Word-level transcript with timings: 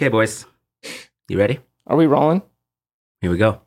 Okay, 0.00 0.08
boys. 0.08 0.46
You 1.28 1.36
ready? 1.36 1.60
Are 1.86 1.94
we 1.94 2.06
rolling? 2.06 2.40
Here 3.20 3.30
we 3.30 3.36
go. 3.36 3.60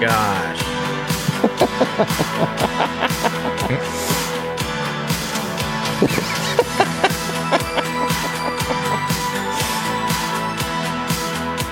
Gosh. 0.00 0.60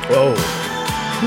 Whoa. 0.09 0.35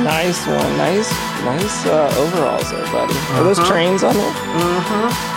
Nice 0.06 0.48
one. 0.48 0.78
Nice, 0.78 1.29
nice 1.46 1.86
uh, 1.86 2.14
overalls 2.18 2.70
there, 2.72 2.86
buddy. 2.92 3.14
Are 3.34 3.44
those 3.44 3.60
Uh-huh. 3.60 3.72
trains 3.72 4.04
on 4.04 4.16
there? 4.16 4.30
Uh-huh. 4.30 5.36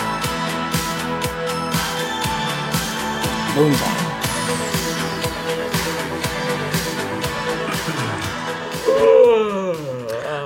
Booms 3.54 3.82
on. 3.82 3.92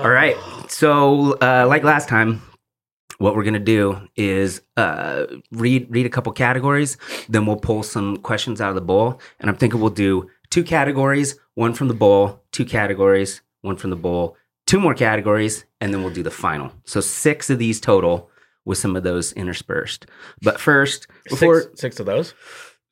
All 0.02 0.12
right. 0.12 0.36
So, 0.68 1.32
uh, 1.40 1.66
like 1.68 1.82
last 1.82 2.08
time, 2.08 2.42
what 3.18 3.34
we're 3.34 3.44
gonna 3.44 3.58
do 3.58 3.98
is 4.14 4.60
uh, 4.76 5.24
read 5.50 5.86
read 5.90 6.06
a 6.06 6.10
couple 6.10 6.32
categories, 6.32 6.96
then 7.28 7.46
we'll 7.46 7.56
pull 7.56 7.82
some 7.82 8.18
questions 8.18 8.60
out 8.60 8.68
of 8.68 8.74
the 8.74 8.80
bowl, 8.82 9.20
and 9.40 9.48
I'm 9.50 9.56
thinking 9.56 9.80
we'll 9.80 9.90
do 9.90 10.28
two 10.50 10.62
categories, 10.62 11.36
one 11.54 11.72
from 11.72 11.88
the 11.88 11.94
bowl, 11.94 12.44
two 12.52 12.64
categories, 12.66 13.40
one 13.62 13.76
from 13.76 13.90
the 13.90 13.96
bowl, 13.96 14.36
two 14.66 14.80
more 14.80 14.94
categories, 14.94 15.64
and 15.80 15.92
then 15.92 16.02
we'll 16.02 16.12
do 16.12 16.22
the 16.22 16.30
final. 16.30 16.72
So 16.84 17.00
six 17.00 17.50
of 17.50 17.58
these 17.58 17.80
total, 17.80 18.30
with 18.66 18.78
some 18.78 18.96
of 18.96 19.04
those 19.04 19.32
interspersed. 19.32 20.06
But 20.42 20.60
first, 20.60 21.06
before 21.28 21.62
Six, 21.62 21.80
six 21.80 22.00
of 22.00 22.06
those. 22.06 22.34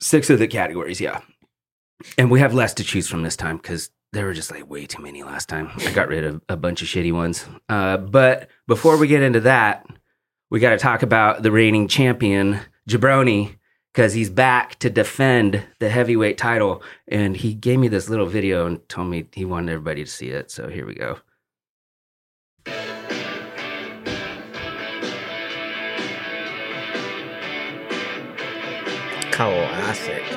Six 0.00 0.30
of 0.30 0.38
the 0.38 0.46
categories, 0.46 1.00
yeah. 1.00 1.20
And 2.16 2.30
we 2.30 2.40
have 2.40 2.54
less 2.54 2.72
to 2.74 2.84
choose 2.84 3.08
from 3.08 3.22
this 3.22 3.36
time 3.36 3.56
because 3.56 3.90
there 4.12 4.24
were 4.24 4.32
just 4.32 4.50
like 4.50 4.70
way 4.70 4.86
too 4.86 5.02
many 5.02 5.22
last 5.22 5.48
time. 5.48 5.70
I 5.78 5.92
got 5.92 6.08
rid 6.08 6.24
of 6.24 6.40
a 6.48 6.56
bunch 6.56 6.80
of 6.80 6.88
shitty 6.88 7.12
ones. 7.12 7.44
Uh, 7.68 7.96
but 7.96 8.48
before 8.68 8.96
we 8.96 9.08
get 9.08 9.22
into 9.22 9.40
that, 9.40 9.84
we 10.50 10.60
got 10.60 10.70
to 10.70 10.78
talk 10.78 11.02
about 11.02 11.42
the 11.42 11.50
reigning 11.50 11.88
champion, 11.88 12.60
Jabroni, 12.88 13.56
because 13.92 14.12
he's 14.12 14.30
back 14.30 14.78
to 14.80 14.90
defend 14.90 15.64
the 15.80 15.88
heavyweight 15.88 16.38
title. 16.38 16.82
And 17.08 17.36
he 17.36 17.54
gave 17.54 17.80
me 17.80 17.88
this 17.88 18.08
little 18.08 18.26
video 18.26 18.66
and 18.66 18.88
told 18.88 19.08
me 19.08 19.26
he 19.32 19.44
wanted 19.44 19.72
everybody 19.72 20.04
to 20.04 20.10
see 20.10 20.28
it. 20.28 20.52
So 20.52 20.68
here 20.68 20.86
we 20.86 20.94
go. 20.94 21.18
Classic. 29.34 30.22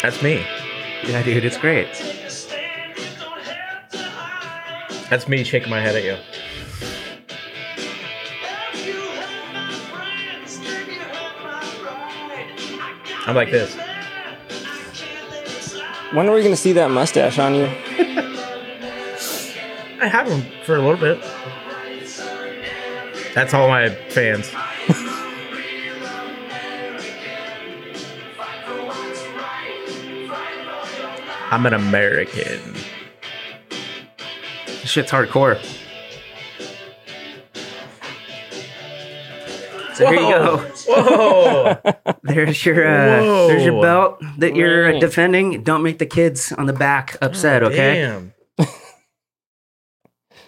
That's 0.00 0.22
me. 0.22 0.46
Yeah, 1.04 1.22
dude, 1.22 1.44
it's 1.44 1.58
great. 1.58 1.88
That's 5.10 5.28
me 5.28 5.44
shaking 5.44 5.68
my 5.68 5.80
head 5.80 5.96
at 5.96 6.04
you. 6.04 6.16
I'm 13.26 13.36
like 13.36 13.50
this. 13.50 13.76
When 16.14 16.26
are 16.26 16.34
we 16.34 16.40
going 16.40 16.54
to 16.54 16.56
see 16.56 16.72
that 16.72 16.90
mustache 16.90 17.38
on 17.38 17.54
you? 17.54 17.64
I 20.00 20.08
had 20.08 20.26
him 20.26 20.42
for 20.64 20.76
a 20.76 20.80
little 20.80 20.96
bit. 20.96 21.22
That's 23.38 23.54
all 23.54 23.68
my 23.68 23.88
fans. 23.88 24.50
I'm 31.52 31.64
an 31.64 31.72
American. 31.72 32.74
This 34.66 34.90
shit's 34.90 35.12
hardcore. 35.12 35.56
So 39.94 40.10
here 40.10 40.14
you 40.14 40.18
go. 40.18 40.56
Whoa! 40.88 41.80
There's 42.24 42.66
your 42.66 42.88
uh, 42.88 43.46
there's 43.46 43.64
your 43.64 43.80
belt 43.80 44.20
that 44.38 44.56
you're 44.56 44.98
defending. 44.98 45.62
Don't 45.62 45.84
make 45.84 45.98
the 46.00 46.06
kids 46.06 46.50
on 46.50 46.66
the 46.66 46.72
back 46.72 47.16
upset, 47.22 47.62
okay? 47.62 48.02
Damn. 48.02 48.34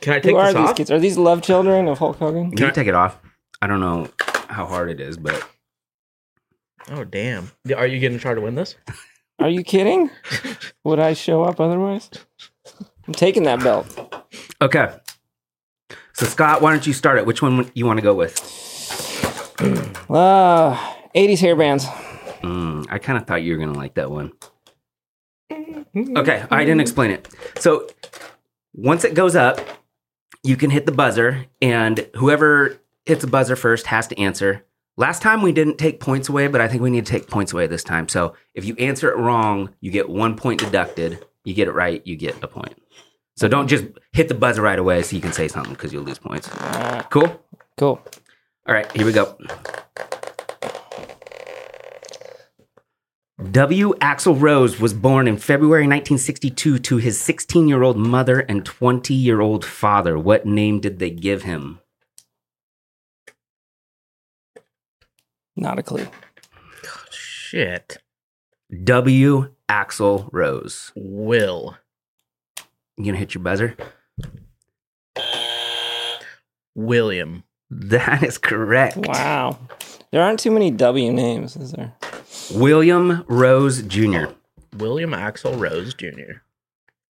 Can 0.01 0.13
I 0.15 0.21
take 0.21 0.33
Who 0.33 0.37
are 0.37 0.47
this 0.53 0.55
these 0.61 0.71
off? 0.71 0.77
kids? 0.77 0.91
Are 0.91 0.99
these 0.99 1.19
love 1.19 1.43
children 1.43 1.89
of 1.89 1.99
Hulk 1.99 2.17
Hogan? 2.19 2.51
You 2.51 2.57
can 2.57 2.73
take 2.75 2.87
it 2.87 2.95
off. 2.95 3.19
I 3.63 3.67
don't 3.67 3.81
know 3.81 4.09
how 4.49 4.67
hard 4.67 4.91
it 4.91 5.01
is, 5.01 5.17
but 5.19 5.47
Oh 6.91 7.05
damn! 7.05 7.51
Are 7.77 7.87
you 7.87 7.99
getting 8.01 8.19
try 8.19 8.35
to 8.35 8.41
win 8.41 8.55
this? 8.55 8.75
Are 9.39 9.49
you 9.51 9.63
kidding? 9.63 10.11
Would 10.85 10.99
I 10.99 11.13
show 11.15 11.45
up 11.45 11.61
otherwise? 11.61 12.11
I'm 13.07 13.15
taking 13.15 13.43
that 13.45 13.61
belt. 13.61 14.15
okay. 14.63 14.95
So 16.15 16.27
Scott, 16.27 16.61
why 16.63 16.71
don't 16.73 16.87
you 16.87 16.93
start 16.93 17.19
it? 17.19 17.27
Which 17.27 17.41
one 17.43 17.71
you 17.75 17.87
want 17.87 17.99
to 17.99 18.03
go 18.03 18.15
with? 18.15 18.39
Uh, 20.11 20.75
80s 21.15 21.39
hairbands. 21.39 21.85
Mm, 22.41 22.85
I 22.91 22.99
kind 22.99 23.17
of 23.17 23.27
thought 23.29 23.43
you 23.45 23.53
were 23.53 23.59
gonna 23.65 23.79
like 23.79 23.95
that 23.95 24.11
one. 24.11 24.33
Okay, 25.95 26.45
I 26.51 26.65
didn't 26.65 26.81
explain 26.81 27.13
it. 27.13 27.29
So 27.59 27.87
once 28.75 29.05
it 29.05 29.15
goes 29.15 29.37
up, 29.37 29.61
you 30.43 30.57
can 30.57 30.71
hit 30.71 30.87
the 30.87 30.93
buzzer, 30.93 31.47
and 31.61 32.09
whoever 32.17 32.81
hits 33.07 33.23
the 33.23 33.27
buzzer 33.27 33.57
first 33.57 33.87
has 33.87 34.07
to 34.09 34.19
answer. 34.19 34.65
Last 34.97 35.23
time 35.23 35.43
we 35.43 35.53
didn't 35.53 35.79
take 35.79 36.01
points 36.01 36.29
away, 36.29 36.47
but 36.49 36.61
I 36.61 36.69
think 36.69 36.83
we 36.83 36.91
need 36.91 37.07
to 37.07 37.13
take 37.13 37.29
points 37.29 37.53
away 37.53 37.67
this 37.67 37.85
time. 37.85 38.09
So 38.09 38.35
if 38.55 38.65
you 38.65 38.75
answer 38.77 39.11
it 39.11 39.17
wrong, 39.17 39.75
you 39.81 39.91
get 39.91 40.09
one 40.09 40.37
point 40.37 40.61
deducted. 40.61 41.25
You 41.45 41.55
get 41.55 41.69
it 41.69 41.73
right, 41.73 42.07
you 42.07 42.17
get 42.17 42.43
a 42.43 42.49
point. 42.49 42.81
So 43.37 43.49
don't 43.49 43.69
just 43.69 43.87
hit 44.13 44.29
the 44.29 44.35
buzzer 44.35 44.61
right 44.61 44.79
away 44.79 45.03
so 45.03 45.17
you 45.17 45.23
can 45.23 45.33
say 45.33 45.49
something 45.49 45.73
because 45.73 45.93
you'll 45.93 46.05
lose 46.05 46.19
points. 46.19 46.49
Cool? 47.11 47.43
cool. 47.79 48.03
All 48.67 48.75
right, 48.75 48.91
here 48.93 49.07
we 49.07 49.13
go. 49.13 49.39
W. 53.41 53.95
Axl 54.03 54.39
Rose 54.39 54.79
was 54.79 54.93
born 54.93 55.27
in 55.27 55.39
February 55.39 55.85
1962 55.85 56.79
to 56.79 56.97
his 56.99 57.19
16 57.19 57.69
year 57.69 57.83
old 57.83 57.97
mother 57.97 58.41
and 58.41 58.67
20 58.67 59.15
year 59.15 59.41
old 59.41 59.65
father. 59.65 60.19
What 60.19 60.45
name 60.45 60.79
did 60.79 60.99
they 60.99 61.09
give 61.09 61.43
him? 61.45 61.81
Not 65.57 65.79
a 65.79 65.83
clue. 65.83 66.07
Shit. 67.11 67.97
W. 68.85 69.55
Axl 69.71 70.29
Rose. 70.33 70.93
Will. 70.95 71.79
You 72.99 73.07
gonna 73.07 73.17
hit 73.17 73.35
your 73.35 73.43
buzzer? 73.43 73.75
William. 76.75 77.45
That 77.71 78.23
is 78.23 78.37
correct. 78.37 78.99
Wow. 78.99 79.59
There 80.13 80.23
aren't 80.23 80.41
too 80.41 80.51
many 80.51 80.71
W 80.71 81.11
names, 81.11 81.57
is 81.57 81.73
there? 81.73 81.95
William 82.53 83.25
Rose 83.29 83.83
Jr. 83.83 84.27
William 84.77 85.11
Axl 85.11 85.59
Rose 85.59 85.95
Jr. 85.95 86.41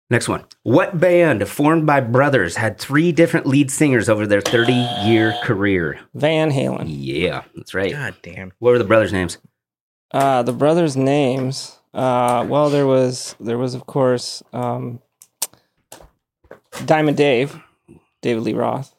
Next 0.09 0.27
one. 0.27 0.43
What 0.63 0.99
band 0.99 1.47
formed 1.47 1.85
by 1.85 2.01
brothers 2.01 2.55
had 2.55 2.79
three 2.79 3.11
different 3.11 3.45
lead 3.45 3.69
singers 3.69 4.09
over 4.09 4.25
their 4.25 4.41
30 4.41 4.73
year 5.05 5.35
career? 5.43 5.99
Van 6.15 6.51
Halen. 6.51 6.85
Yeah, 6.87 7.43
that's 7.55 7.73
right. 7.73 7.91
God 7.91 8.15
damn. 8.23 8.51
What 8.59 8.71
were 8.71 8.79
the 8.79 8.85
brothers' 8.85 9.13
names? 9.13 9.37
Uh, 10.11 10.41
the 10.41 10.51
brothers' 10.53 10.97
names. 10.97 11.77
Uh, 11.93 12.45
well, 12.47 12.69
there 12.69 12.87
was 12.87 13.35
there 13.39 13.57
was 13.57 13.75
of 13.75 13.85
course 13.85 14.43
um, 14.51 14.99
Diamond 16.85 17.17
Dave, 17.17 17.59
David 18.21 18.43
Lee 18.43 18.53
Roth. 18.53 18.93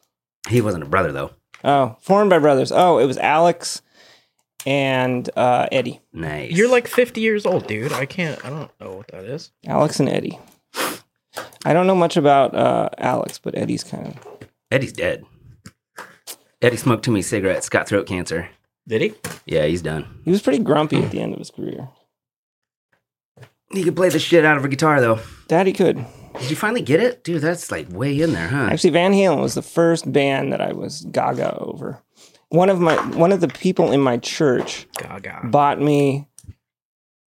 He 0.49 0.61
wasn't 0.61 0.83
a 0.83 0.87
brother 0.87 1.11
though. 1.11 1.31
Oh, 1.63 1.97
formed 2.01 2.29
by 2.29 2.39
brothers. 2.39 2.71
Oh, 2.71 2.97
it 2.97 3.05
was 3.05 3.17
Alex 3.17 3.81
and 4.65 5.29
uh, 5.35 5.67
Eddie. 5.71 6.01
Nice. 6.13 6.51
You're 6.51 6.69
like 6.69 6.87
50 6.87 7.21
years 7.21 7.45
old, 7.45 7.67
dude. 7.67 7.93
I 7.93 8.05
can't. 8.05 8.43
I 8.45 8.49
don't 8.49 8.71
know 8.79 8.91
what 8.93 9.07
that 9.09 9.25
is. 9.25 9.51
Alex 9.65 9.99
and 9.99 10.09
Eddie. 10.09 10.39
I 11.65 11.73
don't 11.73 11.87
know 11.87 11.95
much 11.95 12.17
about 12.17 12.55
uh, 12.55 12.89
Alex, 12.97 13.39
but 13.39 13.55
Eddie's 13.55 13.83
kind 13.83 14.07
of. 14.07 14.47
Eddie's 14.71 14.93
dead. 14.93 15.25
Eddie 16.61 16.77
smoked 16.77 17.03
too 17.03 17.11
many 17.11 17.21
cigarettes, 17.21 17.69
got 17.69 17.87
throat 17.87 18.07
cancer. 18.07 18.49
Did 18.87 19.01
he? 19.01 19.13
Yeah, 19.45 19.65
he's 19.65 19.81
done. 19.81 20.21
He 20.25 20.31
was 20.31 20.41
pretty 20.41 20.63
grumpy 20.63 21.03
at 21.03 21.11
the 21.11 21.21
end 21.21 21.33
of 21.33 21.39
his 21.39 21.51
career. 21.51 21.89
He 23.71 23.83
could 23.83 23.95
play 23.95 24.09
the 24.09 24.19
shit 24.19 24.43
out 24.45 24.57
of 24.57 24.65
a 24.65 24.67
guitar 24.67 24.99
though. 24.99 25.19
Daddy 25.47 25.71
could. 25.73 26.03
Did 26.39 26.49
you 26.49 26.55
finally 26.55 26.81
get 26.81 26.99
it? 26.99 27.23
Dude, 27.23 27.41
that's 27.41 27.71
like 27.71 27.89
way 27.91 28.19
in 28.19 28.33
there, 28.33 28.47
huh? 28.47 28.69
Actually, 28.71 28.91
Van 28.91 29.11
Halen 29.13 29.41
was 29.41 29.53
the 29.53 29.61
first 29.61 30.11
band 30.11 30.51
that 30.53 30.61
I 30.61 30.73
was 30.73 31.05
gaga 31.11 31.57
over. 31.57 32.01
One 32.51 32.69
of 32.69 32.79
my 32.79 32.95
one 33.15 33.31
of 33.31 33.41
the 33.41 33.47
people 33.47 33.91
in 33.91 34.01
my 34.01 34.17
church 34.17 34.85
Gaga. 34.97 35.41
bought 35.45 35.79
me 35.81 36.27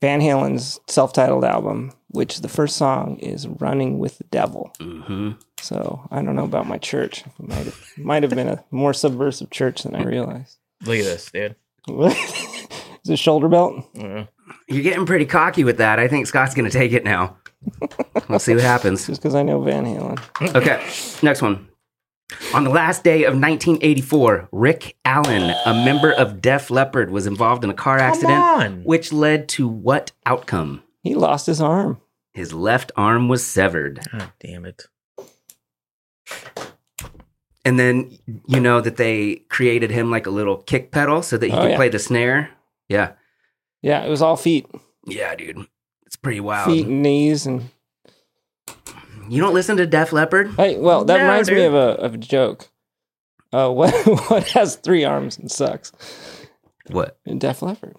Van 0.00 0.20
Halen's 0.20 0.78
self-titled 0.86 1.44
album 1.44 1.92
which 2.08 2.42
the 2.42 2.48
first 2.48 2.76
song 2.76 3.16
is 3.18 3.48
"Running 3.48 3.98
with 3.98 4.18
the 4.18 4.24
Devil." 4.24 4.70
hmm 4.80 5.32
So 5.60 6.06
I 6.10 6.22
don't 6.22 6.36
know 6.36 6.44
about 6.44 6.66
my 6.68 6.78
church. 6.78 7.24
It 7.26 7.48
might 7.48 7.64
have, 7.64 7.84
might 7.98 8.22
have 8.22 8.30
been 8.30 8.48
a 8.48 8.62
more 8.70 8.92
subversive 8.94 9.50
church 9.50 9.82
than 9.82 9.96
I 9.96 10.04
realized. 10.04 10.58
Look 10.84 10.98
at 10.98 11.04
this, 11.04 11.30
dude. 11.30 11.56
is 11.88 13.10
it 13.10 13.18
shoulder 13.18 13.48
belt? 13.48 13.84
Uh, 13.98 14.24
You're 14.68 14.82
getting 14.82 15.06
pretty 15.06 15.26
cocky 15.26 15.64
with 15.64 15.78
that. 15.78 15.98
I 15.98 16.06
think 16.06 16.26
Scott's 16.26 16.54
going 16.54 16.70
to 16.70 16.76
take 16.78 16.92
it 16.92 17.02
now. 17.04 17.36
we'll 18.28 18.38
see 18.38 18.54
what 18.54 18.62
happens. 18.62 19.06
Just 19.06 19.22
because 19.22 19.34
I 19.34 19.42
know 19.42 19.60
Van 19.62 19.84
Halen. 19.84 20.54
Okay, 20.54 20.84
next 21.26 21.40
one. 21.42 21.66
On 22.54 22.64
the 22.64 22.70
last 22.70 23.04
day 23.04 23.24
of 23.24 23.34
1984, 23.34 24.48
Rick 24.50 24.96
Allen, 25.04 25.54
a 25.66 25.74
member 25.74 26.10
of 26.12 26.40
Def 26.40 26.70
Leppard, 26.70 27.10
was 27.10 27.26
involved 27.26 27.64
in 27.64 27.70
a 27.70 27.74
car 27.74 27.98
accident, 27.98 28.32
on. 28.42 28.84
which 28.84 29.12
led 29.12 29.48
to 29.50 29.68
what 29.68 30.12
outcome? 30.26 30.82
He 31.02 31.14
lost 31.14 31.46
his 31.46 31.60
arm. 31.60 32.00
His 32.32 32.52
left 32.52 32.90
arm 32.96 33.28
was 33.28 33.46
severed. 33.46 34.00
God 34.10 34.32
damn 34.40 34.64
it. 34.64 34.86
And 37.64 37.78
then 37.78 38.18
you 38.46 38.60
know 38.60 38.80
that 38.80 38.96
they 38.96 39.36
created 39.48 39.90
him 39.90 40.10
like 40.10 40.26
a 40.26 40.30
little 40.30 40.56
kick 40.58 40.90
pedal 40.92 41.22
so 41.22 41.36
that 41.38 41.46
he 41.46 41.52
Oh, 41.52 41.60
could 41.62 41.70
yeah. 41.70 41.76
play 41.76 41.88
the 41.88 41.98
snare. 41.98 42.50
Yeah. 42.88 43.12
Yeah, 43.82 44.04
it 44.04 44.10
was 44.10 44.22
all 44.22 44.36
feet, 44.36 44.66
Yeah, 45.06 45.34
dude. 45.34 45.66
It's 46.06 46.16
pretty 46.16 46.40
wild. 46.40 46.66
feet 46.66 46.86
and 46.86 47.02
knees, 47.02 47.46
and 47.46 47.70
You 49.28 49.40
don't 49.40 49.54
listen 49.54 49.76
to 49.78 49.86
Def 49.86 50.12
Leppard? 50.12 50.54
hey, 50.56 50.78
well, 50.78 51.04
that 51.04 51.16
No, 51.18 51.22
reminds 51.24 51.50
me 51.50 51.64
of 51.64 51.74
a 51.74 51.78
of 52.00 52.14
a 52.14 52.18
joke. 52.18 52.68
Uh, 53.52 53.70
what 53.72 53.92
what 54.30 54.48
has 54.50 54.76
three 54.76 55.04
arms 55.04 55.38
and 55.38 55.50
sucks? 55.50 55.92
What? 56.90 57.18
Def 57.38 57.62
Leppard. 57.62 57.96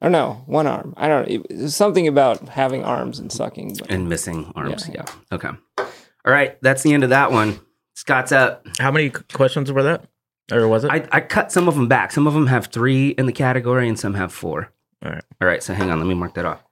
or 0.00 0.10
no, 0.10 0.42
one 0.46 0.66
arm. 0.66 0.94
I 0.96 1.08
don't. 1.08 1.28
It, 1.28 1.68
something 1.70 2.06
about 2.06 2.48
having 2.48 2.84
arms 2.84 3.18
and 3.18 3.32
sucking. 3.32 3.76
But 3.78 3.90
And 3.90 4.08
missing 4.08 4.52
arms. 4.54 4.88
Yeah. 4.88 5.04
Yeah. 5.06 5.14
Okay. 5.32 5.50
All 5.78 6.32
right. 6.32 6.60
That's 6.62 6.82
the 6.82 6.92
end 6.92 7.04
of 7.04 7.10
that 7.10 7.32
one. 7.32 7.60
Scott's 7.94 8.32
up. 8.32 8.66
How 8.78 8.90
many 8.90 9.10
questions 9.10 9.70
were 9.72 9.82
that? 9.82 10.04
Or 10.52 10.68
was 10.68 10.84
it? 10.84 10.90
I, 10.90 11.06
I 11.10 11.20
cut 11.20 11.50
some 11.52 11.68
of 11.68 11.74
them 11.74 11.88
back. 11.88 12.12
Some 12.12 12.26
of 12.26 12.34
them 12.34 12.46
have 12.46 12.66
three 12.66 13.08
in 13.10 13.26
the 13.26 13.32
category 13.32 13.88
and 13.88 13.98
some 13.98 14.14
have 14.14 14.32
four. 14.32 14.72
All 15.04 15.10
right. 15.10 15.24
All 15.40 15.48
right. 15.48 15.62
So 15.62 15.72
hang 15.74 15.90
on. 15.90 15.98
Let 15.98 16.06
me 16.06 16.14
mark 16.14 16.34
that 16.34 16.44
off. 16.44 16.62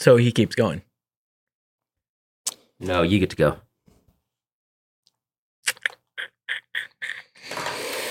So 0.00 0.16
he 0.16 0.32
keeps 0.32 0.54
going. 0.54 0.82
No, 2.82 3.02
you 3.02 3.20
get 3.20 3.30
to 3.30 3.36
go. 3.36 3.56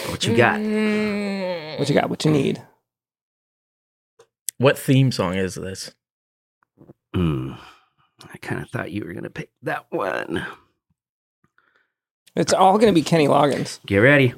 What 0.08 0.26
you 0.26 0.36
got? 0.36 0.60
what 1.80 1.90
you 1.90 1.96
got? 1.96 2.10
What 2.10 2.24
you 2.24 2.32
need? 2.32 2.64
What 4.58 4.80
theme 4.80 5.12
song 5.12 5.34
is 5.34 5.56
this? 5.56 5.94
Hmm. 7.14 7.54
I 8.32 8.38
kind 8.38 8.62
of 8.62 8.70
thought 8.70 8.92
you 8.92 9.04
were 9.04 9.12
going 9.12 9.24
to 9.24 9.30
pick 9.30 9.50
that 9.64 9.88
one. 9.90 10.46
It's 12.36 12.54
all 12.54 12.78
going 12.78 12.94
to 12.94 12.98
be 12.98 13.04
Kenny 13.04 13.28
Loggins. 13.28 13.80
Get 13.86 13.98
ready. 13.98 14.34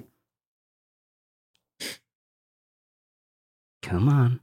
Come 3.83 4.09
on. 4.09 4.39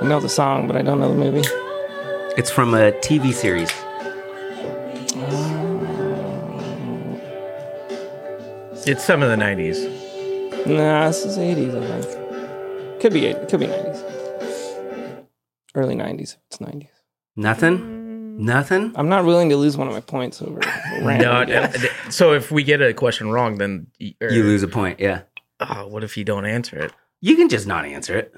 I 0.00 0.06
know 0.06 0.20
the 0.20 0.28
song, 0.28 0.66
but 0.66 0.76
I 0.76 0.82
don't 0.82 0.98
know 1.00 1.08
the 1.08 1.14
movie. 1.18 1.46
It's 2.38 2.50
from 2.50 2.74
a 2.74 2.92
TV 2.92 3.32
series. 3.32 3.70
It's 8.86 9.04
some 9.04 9.22
of 9.22 9.28
the 9.28 9.36
90s. 9.36 10.66
Nah, 10.66 11.06
this 11.08 11.24
is 11.24 11.36
80s, 11.38 11.74
I 11.76 12.00
think. 12.00 13.00
Could 13.00 13.12
be 13.12 13.26
80, 13.26 13.46
could 13.46 13.60
be 13.60 13.66
90s. 13.66 15.26
Early 15.74 15.94
90s, 15.94 16.20
if 16.34 16.38
it's 16.48 16.58
90s. 16.58 16.88
Nothing? 17.36 18.44
Nothing? 18.44 18.92
I'm 18.96 19.08
not 19.08 19.24
willing 19.26 19.50
to 19.50 19.56
lose 19.56 19.76
one 19.76 19.86
of 19.86 19.92
my 19.94 20.00
points 20.00 20.40
over 20.40 20.60
No, 20.60 21.02
random. 21.06 21.64
uh, 21.74 22.10
so 22.10 22.32
if 22.32 22.50
we 22.50 22.62
get 22.64 22.80
a 22.80 22.94
question 22.94 23.30
wrong, 23.30 23.58
then 23.58 23.86
y- 24.00 24.14
or- 24.20 24.30
You 24.30 24.42
lose 24.42 24.62
a 24.62 24.68
point. 24.68 24.98
Yeah. 24.98 25.22
Oh, 25.60 25.86
what 25.88 26.02
if 26.02 26.16
you 26.16 26.24
don't 26.24 26.46
answer 26.46 26.78
it? 26.78 26.92
You 27.20 27.36
can 27.36 27.48
just 27.50 27.66
not 27.66 27.84
answer 27.84 28.16
it. 28.16 28.34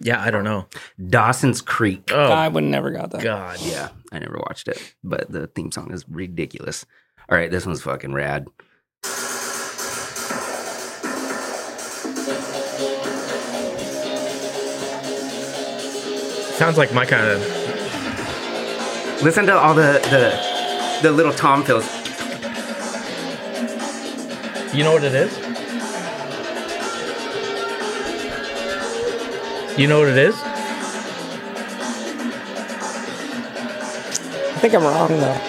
Yeah, 0.00 0.20
I 0.20 0.30
don't 0.30 0.44
know. 0.44 0.66
Dawson's 1.08 1.62
Creek. 1.62 2.10
Oh 2.12 2.32
I 2.32 2.48
would 2.48 2.64
never 2.64 2.90
got 2.90 3.10
that. 3.12 3.22
God, 3.22 3.60
Yeah, 3.60 3.90
I 4.12 4.18
never 4.18 4.38
watched 4.48 4.68
it, 4.68 4.94
but 5.04 5.30
the 5.30 5.46
theme 5.46 5.70
song 5.70 5.92
is 5.92 6.04
ridiculous. 6.08 6.84
All 7.28 7.36
right, 7.38 7.50
this 7.50 7.66
one's 7.66 7.82
fucking 7.82 8.12
rad. 8.12 8.46
sounds 16.56 16.78
like 16.78 16.92
my 16.94 17.04
kind 17.04 17.26
of. 17.26 17.40
Listen 19.22 19.46
to 19.46 19.56
all 19.56 19.74
the 19.74 20.00
the 20.10 21.02
the 21.02 21.12
little 21.12 21.32
tom 21.32 21.62
fills. 21.62 21.84
You 24.74 24.84
know 24.84 24.92
what 24.92 25.04
it 25.04 25.14
is? 25.14 25.45
You 29.78 29.86
know 29.86 29.98
what 30.00 30.08
it 30.08 30.16
is? 30.16 30.34
I 34.54 34.58
think 34.58 34.74
I'm 34.74 34.82
wrong, 34.82 35.08
though. 35.08 35.40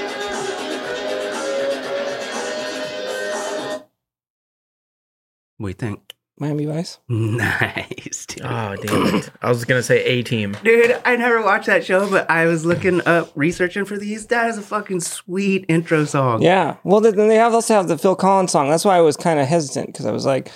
What 5.58 5.68
do 5.68 5.70
you 5.70 5.74
think? 5.74 6.14
Miami 6.40 6.66
Vice? 6.66 7.00
Nice, 7.10 8.26
dude. 8.28 8.46
Oh 8.46 8.76
damn 8.76 9.16
it! 9.16 9.30
I 9.42 9.50
was 9.50 9.66
gonna 9.66 9.82
say 9.82 10.04
A 10.04 10.24
Team. 10.24 10.56
Dude, 10.64 11.00
I 11.06 11.16
never 11.16 11.42
watched 11.42 11.66
that 11.68 11.84
show, 11.86 12.10
but 12.10 12.30
I 12.30 12.46
was 12.46 12.66
looking 12.66 13.02
up, 13.08 13.32
researching 13.36 13.86
for 13.86 13.98
these. 13.98 14.28
That 14.28 14.50
is 14.50 14.58
a 14.58 14.62
fucking 14.62 15.00
sweet 15.00 15.66
intro 15.68 16.06
song. 16.06 16.42
Yeah. 16.42 16.76
Well, 16.84 17.00
then 17.02 17.16
they 17.16 17.36
have 17.36 17.54
also 17.54 17.74
have 17.74 17.88
the 17.88 17.98
Phil 17.98 18.16
Collins 18.16 18.52
song. 18.52 18.70
That's 18.70 18.86
why 18.86 18.98
I 18.98 19.02
was 19.02 19.18
kind 19.18 19.40
of 19.40 19.48
hesitant 19.48 19.88
because 19.88 20.06
I 20.06 20.12
was 20.12 20.26
like, 20.26 20.52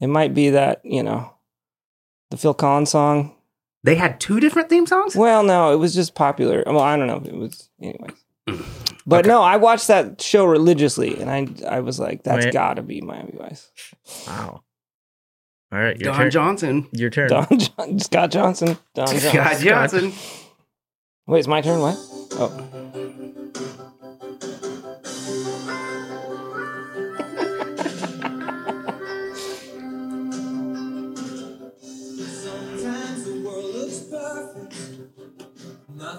it 0.00 0.08
might 0.08 0.34
be 0.34 0.50
that, 0.50 0.80
you 0.84 1.02
know, 1.02 1.33
the 2.30 2.36
Phil 2.36 2.54
Collins 2.54 2.90
song. 2.90 3.34
They 3.82 3.96
had 3.96 4.18
two 4.20 4.40
different 4.40 4.68
theme 4.70 4.86
songs? 4.86 5.14
Well, 5.14 5.42
no, 5.42 5.72
it 5.72 5.76
was 5.76 5.94
just 5.94 6.14
popular. 6.14 6.62
Well, 6.66 6.80
I 6.80 6.96
don't 6.96 7.06
know. 7.06 7.16
If 7.18 7.26
it 7.26 7.34
was, 7.34 7.68
anyways. 7.82 8.12
Mm. 8.48 8.64
But 9.06 9.20
Okay. 9.20 9.28
no, 9.28 9.42
I 9.42 9.56
watched 9.58 9.88
that 9.88 10.22
show 10.22 10.46
religiously, 10.46 11.18
and 11.20 11.30
I 11.30 11.46
I 11.76 11.80
was 11.80 12.00
like, 12.00 12.22
that's 12.22 12.46
Wait. 12.46 12.54
got 12.54 12.74
to 12.74 12.82
be 12.82 13.02
Miami 13.02 13.34
Vice. 13.36 13.70
Wow. 14.26 14.62
All 15.72 15.78
right, 15.78 15.98
your 16.00 16.12
Don 16.12 16.16
turn. 16.22 16.30
Johnson. 16.30 16.88
Your 16.92 17.10
turn. 17.10 17.28
Don 17.28 17.46
John, 17.58 17.98
Scott 17.98 18.30
Johnson. 18.30 18.78
Don 18.94 19.06
Johnson. 19.08 19.30
Scott 19.30 19.58
Johnson. 19.58 20.12
Wait, 21.26 21.38
it's 21.40 21.48
my 21.48 21.60
turn. 21.60 21.80
What? 21.80 21.96
Oh, 22.32 23.03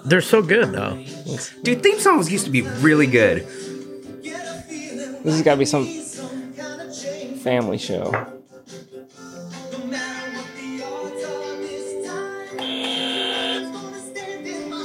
They're 0.06 0.20
so 0.20 0.40
good 0.40 0.70
though. 0.72 1.04
Dude, 1.62 1.82
theme 1.82 1.98
songs 1.98 2.30
used 2.30 2.44
to 2.44 2.50
be 2.50 2.62
really 2.62 3.08
good. 3.08 3.44
this 4.22 5.24
has 5.24 5.42
got 5.42 5.54
to 5.54 5.58
be 5.58 5.64
some 5.64 5.84
family 7.38 7.76
show. 7.76 8.12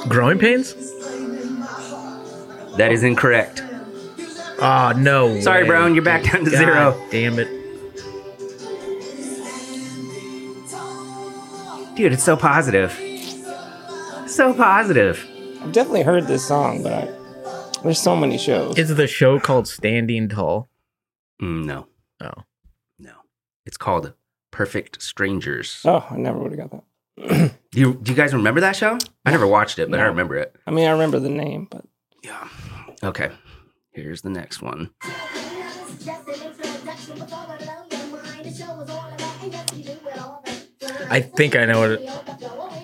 Growing 0.08 0.40
pains? 0.40 0.74
That 2.78 2.92
is 2.92 3.04
incorrect. 3.04 3.64
Oh 4.60 4.94
no. 4.98 5.40
Sorry, 5.42 5.64
way. 5.64 5.68
Brown, 5.68 5.94
you're 5.94 6.04
back 6.04 6.24
down 6.24 6.46
to 6.46 6.52
God 6.52 6.58
zero. 6.58 7.08
Damn 7.12 7.38
it. 7.38 7.48
Dude, 11.96 12.14
it's 12.14 12.24
so 12.24 12.36
positive. 12.36 13.00
So 14.42 14.56
positive. 14.56 15.24
I've 15.62 15.72
definitely 15.72 16.02
heard 16.02 16.26
this 16.26 16.44
song, 16.44 16.82
but 16.82 16.92
I, 16.92 17.82
there's 17.84 18.02
so 18.02 18.16
many 18.16 18.40
shows. 18.40 18.76
Is 18.76 18.96
the 18.96 19.06
show 19.06 19.40
called 19.40 19.68
Standing 19.68 20.30
Tall? 20.30 20.68
Mm, 21.40 21.66
no, 21.66 21.86
Oh. 22.20 22.32
no. 22.98 23.12
It's 23.68 23.78
called 23.78 24.14
Perfect 24.50 25.00
Strangers. 25.00 25.84
oh, 25.86 26.08
I 26.10 26.18
never 26.18 26.40
would 26.40 26.54
have 26.58 26.72
got 26.72 26.84
that. 27.20 27.52
Do 27.70 27.80
you, 27.80 27.94
do 28.02 28.12
you 28.12 28.18
guys 28.18 28.34
remember 28.34 28.62
that 28.62 28.76
show? 28.76 28.98
I 29.28 29.30
never 29.30 29.46
watched 29.46 29.78
it, 29.78 29.92
but 29.92 30.00
I 30.00 30.06
remember 30.06 30.36
it. 30.38 30.56
I 30.66 30.72
mean, 30.72 30.88
I 30.88 30.92
remember 30.94 31.20
the 31.20 31.30
name, 31.30 31.68
but 31.70 31.86
Yeah. 32.24 32.48
Okay. 33.04 33.30
Here's 33.92 34.24
the 34.24 34.32
next 34.32 34.60
one. 34.64 34.90
I 41.12 41.22
think 41.22 41.56
I 41.56 41.66
know 41.66 41.80
what 41.82 41.92
it 41.92 42.10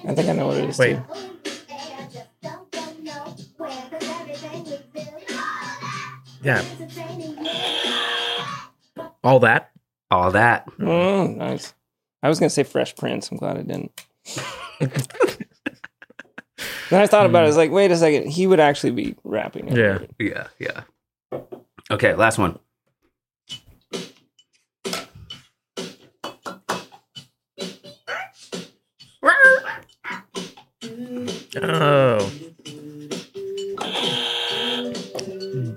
I 0.07 0.13
think 0.13 0.29
I 0.29 0.33
know 0.33 0.47
what 0.47 0.57
it 0.57 0.69
is 0.69 0.77
Wait. 0.77 0.95
too. 0.97 1.37
Yeah. 6.47 6.63
All 9.21 9.41
that. 9.41 9.71
All 10.09 10.31
that. 10.31 10.65
Oh, 10.79 11.27
nice. 11.27 11.73
I 12.23 12.29
was 12.29 12.39
gonna 12.39 12.49
say 12.49 12.63
Fresh 12.63 12.95
Prince. 12.95 13.29
I'm 13.29 13.37
glad 13.37 13.57
I 13.57 13.63
didn't. 13.63 14.05
then 14.79 14.91
I 17.01 17.05
thought 17.05 17.25
about 17.25 17.39
it. 17.39 17.43
I 17.43 17.47
was 17.47 17.55
hmm. 17.55 17.59
like, 17.59 17.71
wait 17.71 17.91
a 17.91 17.97
second. 17.97 18.29
He 18.29 18.47
would 18.47 18.61
actually 18.61 18.91
be 18.91 19.17
rapping. 19.25 19.69
over 19.69 19.77
Yeah. 19.77 19.97
it. 19.97 20.09
Yeah, 20.17 20.47
yeah. 20.57 20.83
Okay, 21.91 22.15
last 22.15 22.37
one. 22.37 22.57
Oh. 31.61 32.31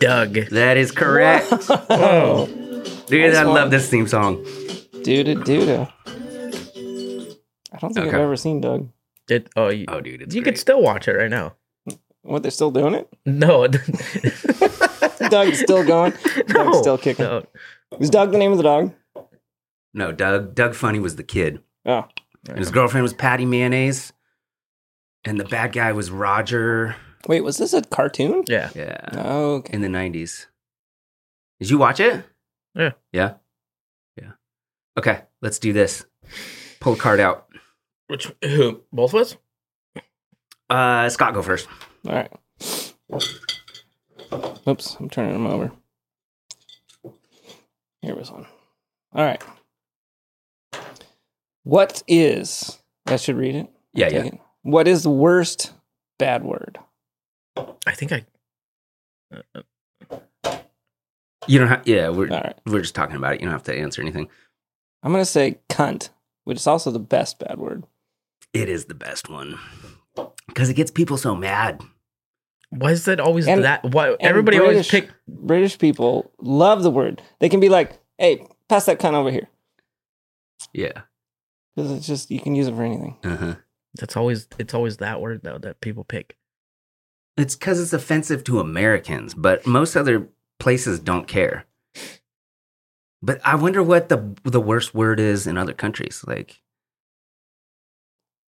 Doug. 0.00 0.34
That 0.50 0.76
is 0.76 0.90
correct. 0.90 1.46
Oh. 1.70 2.46
Dude, 3.06 3.30
Nice 3.32 3.36
I 3.36 3.44
one. 3.44 3.54
love 3.54 3.70
this 3.70 3.88
theme 3.88 4.06
song. 4.08 4.36
Duda 5.02 5.34
duda. 5.44 5.92
I 7.72 7.78
don't 7.78 7.92
think 7.94 8.06
I've 8.06 8.14
Okay. 8.14 8.22
ever 8.22 8.36
seen 8.36 8.60
Doug. 8.60 8.88
It, 9.28 9.48
oh, 9.56 9.68
you, 9.68 9.84
Oh, 9.88 10.00
dude, 10.00 10.22
it's 10.22 10.34
you 10.34 10.42
great. 10.42 10.52
could 10.54 10.60
still 10.60 10.82
watch 10.82 11.06
it 11.08 11.12
right 11.12 11.30
now. 11.30 11.54
What 12.22 12.42
they're 12.42 12.50
still 12.50 12.70
doing 12.70 12.94
it? 12.94 13.08
No. 13.24 13.66
Doug's 15.30 15.60
still 15.60 15.84
going. 15.84 16.12
no. 16.36 16.42
Doug's 16.64 16.78
still 16.78 16.98
kicking. 16.98 17.24
No. 17.24 17.44
Is 17.98 18.10
Doug 18.10 18.30
the 18.32 18.38
name 18.38 18.50
of 18.52 18.58
the 18.58 18.64
dog? 18.64 18.92
No, 19.94 20.12
Doug. 20.12 20.54
Doug 20.54 20.74
Funnie 20.74 20.98
was 21.00 21.16
the 21.16 21.22
kid. 21.24 21.60
Oh, 21.86 22.06
And 22.48 22.58
his 22.58 22.70
girlfriend 22.70 23.02
was 23.02 23.14
Patty 23.14 23.46
Mayonnaise. 23.46 24.12
And 25.24 25.38
the 25.40 25.44
bad 25.44 25.72
guy 25.72 25.92
was 25.92 26.10
Roger. 26.10 26.96
Wait, 27.26 27.42
was 27.42 27.58
this 27.58 27.72
a 27.72 27.82
cartoon? 27.82 28.44
Yeah. 28.46 28.70
Yeah. 28.74 29.00
Oh, 29.12 29.54
okay. 29.56 29.74
In 29.74 29.82
the 29.82 29.88
90s. 29.88 30.46
Did 31.60 31.70
you 31.70 31.78
watch 31.78 32.00
it? 32.00 32.24
Yeah. 32.74 32.92
Yeah. 33.12 33.34
Yeah. 34.16 34.32
Okay, 34.98 35.22
let's 35.42 35.58
do 35.58 35.72
this. 35.72 36.04
Pull 36.80 36.94
a 36.94 36.96
card 36.96 37.20
out. 37.20 37.48
Which 38.06 38.32
who? 38.42 38.80
Both 38.92 39.14
of 39.14 39.20
us? 39.20 39.36
Uh, 40.68 41.08
Scott, 41.08 41.34
go 41.34 41.42
first. 41.42 41.68
All 42.06 42.14
right. 42.14 42.32
Oops, 44.66 44.96
I'm 44.98 45.10
turning 45.10 45.32
them 45.32 45.46
over. 45.46 45.72
Here 48.02 48.14
was 48.14 48.30
one. 48.30 48.46
All 49.14 49.24
right. 49.24 49.42
What 51.64 52.02
is? 52.08 52.78
I 53.06 53.16
should 53.16 53.36
read 53.36 53.54
it. 53.54 53.68
Yeah, 53.92 54.08
yeah. 54.08 54.24
it. 54.24 54.40
What 54.62 54.88
is 54.88 55.02
the 55.02 55.10
worst 55.10 55.72
bad 56.18 56.44
word? 56.44 56.78
I 57.56 57.92
think 57.92 58.12
I. 58.12 58.24
You 61.46 61.58
don't 61.58 61.68
have. 61.68 61.86
Yeah, 61.86 62.10
we're 62.10 62.30
All 62.30 62.40
right. 62.40 62.58
we're 62.66 62.80
just 62.80 62.94
talking 62.94 63.16
about 63.16 63.34
it. 63.34 63.40
You 63.40 63.46
don't 63.46 63.52
have 63.54 63.62
to 63.64 63.74
answer 63.74 64.02
anything. 64.02 64.28
I'm 65.02 65.12
gonna 65.12 65.24
say 65.24 65.58
cunt, 65.68 66.10
which 66.44 66.58
is 66.58 66.66
also 66.66 66.90
the 66.90 66.98
best 66.98 67.38
bad 67.38 67.58
word. 67.58 67.84
It 68.52 68.68
is 68.68 68.84
the 68.86 68.94
best 68.94 69.28
one 69.28 69.58
because 70.46 70.68
it 70.68 70.74
gets 70.74 70.90
people 70.90 71.16
so 71.16 71.34
mad. 71.34 71.82
Why 72.70 72.92
is 72.92 73.04
that 73.06 73.18
always 73.20 73.48
And- 73.48 73.64
that? 73.64 73.82
Why 73.84 74.10
And 74.10 74.18
everybody 74.20 74.58
always 74.58 74.86
pick? 74.88 75.10
British 75.26 75.78
people 75.78 76.30
love 76.40 76.82
the 76.82 76.90
word. 76.90 77.22
They 77.40 77.48
can 77.48 77.58
be 77.60 77.68
like, 77.68 77.98
"Hey, 78.18 78.46
pass 78.68 78.84
that 78.86 79.00
cunt 79.00 79.14
over 79.14 79.30
here," 79.30 79.48
Yeah. 80.72 81.02
because 81.74 81.90
it's 81.90 82.06
just 82.06 82.30
you 82.30 82.38
can 82.40 82.54
use 82.54 82.68
it 82.68 82.74
for 82.74 82.82
anything. 82.84 83.16
Uh 83.24 83.36
huh. 83.36 83.54
That's 83.94 84.16
always 84.16 84.46
it's 84.58 84.74
always 84.74 84.98
that 84.98 85.20
word 85.20 85.40
though 85.42 85.58
that 85.58 85.80
people 85.80 86.04
pick. 86.04 86.36
It's 87.40 87.56
because 87.56 87.80
it's 87.80 87.92
offensive 87.92 88.44
to 88.44 88.60
Americans, 88.60 89.32
but 89.34 89.66
most 89.66 89.96
other 89.96 90.28
places 90.58 90.98
don't 91.00 91.26
care. 91.26 91.64
But 93.22 93.40
I 93.44 93.54
wonder 93.56 93.82
what 93.82 94.08
the 94.08 94.34
the 94.44 94.60
worst 94.60 94.94
word 94.94 95.18
is 95.20 95.46
in 95.46 95.56
other 95.58 95.72
countries, 95.72 96.24
like 96.26 96.60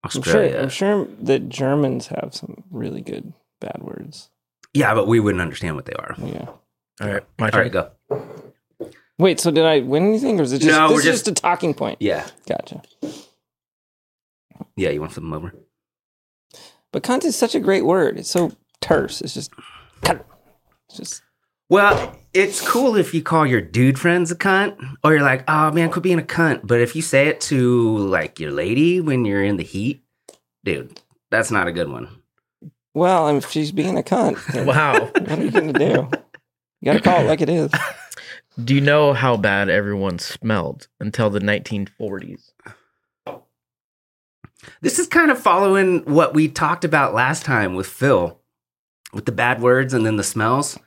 I'm 0.04 0.10
sure. 0.10 0.22
Australia. 0.22 0.60
I'm 0.62 0.70
sure 0.70 1.08
that 1.22 1.48
Germans 1.50 2.08
have 2.08 2.30
some 2.34 2.64
really 2.72 3.02
good 3.02 3.34
bad 3.60 3.82
words. 3.82 4.30
Yeah, 4.74 4.94
but 4.96 5.08
we 5.08 5.20
wouldn't 5.20 5.42
understand 5.42 5.76
what 5.76 5.86
they 5.86 5.94
are. 5.94 6.16
Yeah. 6.18 6.48
All 7.02 7.08
right, 7.08 7.24
my 7.38 7.46
All 7.48 7.52
turn. 7.52 7.62
right, 7.62 7.72
go. 7.72 7.92
Wait, 9.20 9.40
so 9.40 9.52
did 9.52 9.66
I 9.66 9.80
win 9.82 10.04
anything, 10.08 10.40
or 10.40 10.44
is 10.44 10.54
it 10.54 10.60
just 10.60 10.72
No, 10.72 10.88
this 10.88 10.96
we're 10.96 11.02
just, 11.04 11.26
just- 11.26 11.40
a 11.40 11.42
talking 11.42 11.74
point? 11.76 11.98
Yeah, 12.02 12.28
Gotcha. 12.48 12.82
yeah. 14.76 14.90
You 14.90 15.00
want 15.02 15.12
to 15.12 15.14
flip 15.16 15.24
them 15.24 15.34
over? 15.34 15.54
But 16.92 17.04
cunt 17.04 17.24
is 17.24 17.36
such 17.36 17.54
a 17.56 17.60
great 17.60 17.86
word. 17.86 18.18
It's 18.18 18.30
so 18.30 18.52
terse. 18.82 19.22
It's 19.22 19.34
just 19.34 19.52
cunt. 20.02 20.24
It's 20.90 20.98
just 20.98 21.22
Well, 21.70 22.16
it's 22.34 22.68
cool 22.68 22.96
if 22.98 23.14
you 23.14 23.22
call 23.24 23.46
your 23.46 23.62
dude 23.62 24.00
friends 24.00 24.32
a 24.32 24.36
cunt, 24.36 24.76
or 25.04 25.14
you're 25.14 25.22
like, 25.22 25.44
"Oh 25.50 25.72
man, 25.72 25.90
quit 25.92 26.04
being 26.04 26.20
a 26.20 26.24
cunt." 26.24 26.62
But 26.64 26.82
if 26.82 26.96
you 26.96 27.02
say 27.02 27.28
it 27.28 27.40
to 27.42 27.98
like 27.98 28.40
your 28.40 28.52
lady 28.52 29.00
when 29.02 29.24
you're 29.26 29.44
in 29.44 29.58
the 29.58 29.64
heat, 29.64 30.04
dude, 30.64 31.00
that's 31.30 31.52
not 31.52 31.68
a 31.68 31.72
good 31.72 31.90
one. 31.90 32.08
well, 32.94 33.30
if 33.38 33.50
she's 33.50 33.72
being 33.72 33.98
a 33.98 34.04
cunt, 34.04 34.44
then 34.54 34.66
Wow. 34.68 35.06
what 35.14 35.30
are 35.32 35.44
you 35.44 35.52
gonna 35.52 35.74
do? 35.74 36.10
You 36.82 36.86
gotta 36.86 37.00
call 37.02 37.22
it 37.22 37.28
like 37.28 37.42
it 37.42 37.50
is. 37.50 37.72
Do 38.62 38.76
you 38.76 38.82
know 38.82 39.14
how 39.14 39.38
bad 39.38 39.70
everyone 39.70 40.20
smelled 40.20 40.90
until 41.00 41.30
the 41.30 41.40
1940s? 41.40 42.52
This 44.82 45.00
is 45.00 45.08
kind 45.08 45.32
of 45.32 45.40
following 45.40 46.00
what 46.04 46.34
we 46.34 46.50
talked 46.50 46.84
about 46.84 47.14
last 47.14 47.46
time 47.46 47.76
with 47.76 47.88
Phil, 47.88 48.41
with 49.14 49.26
the 49.26 49.32
bad 49.32 49.62
words 49.62 49.94
and 49.94 50.06
then 50.06 50.18
the 50.18 50.24
smells. 50.24 50.78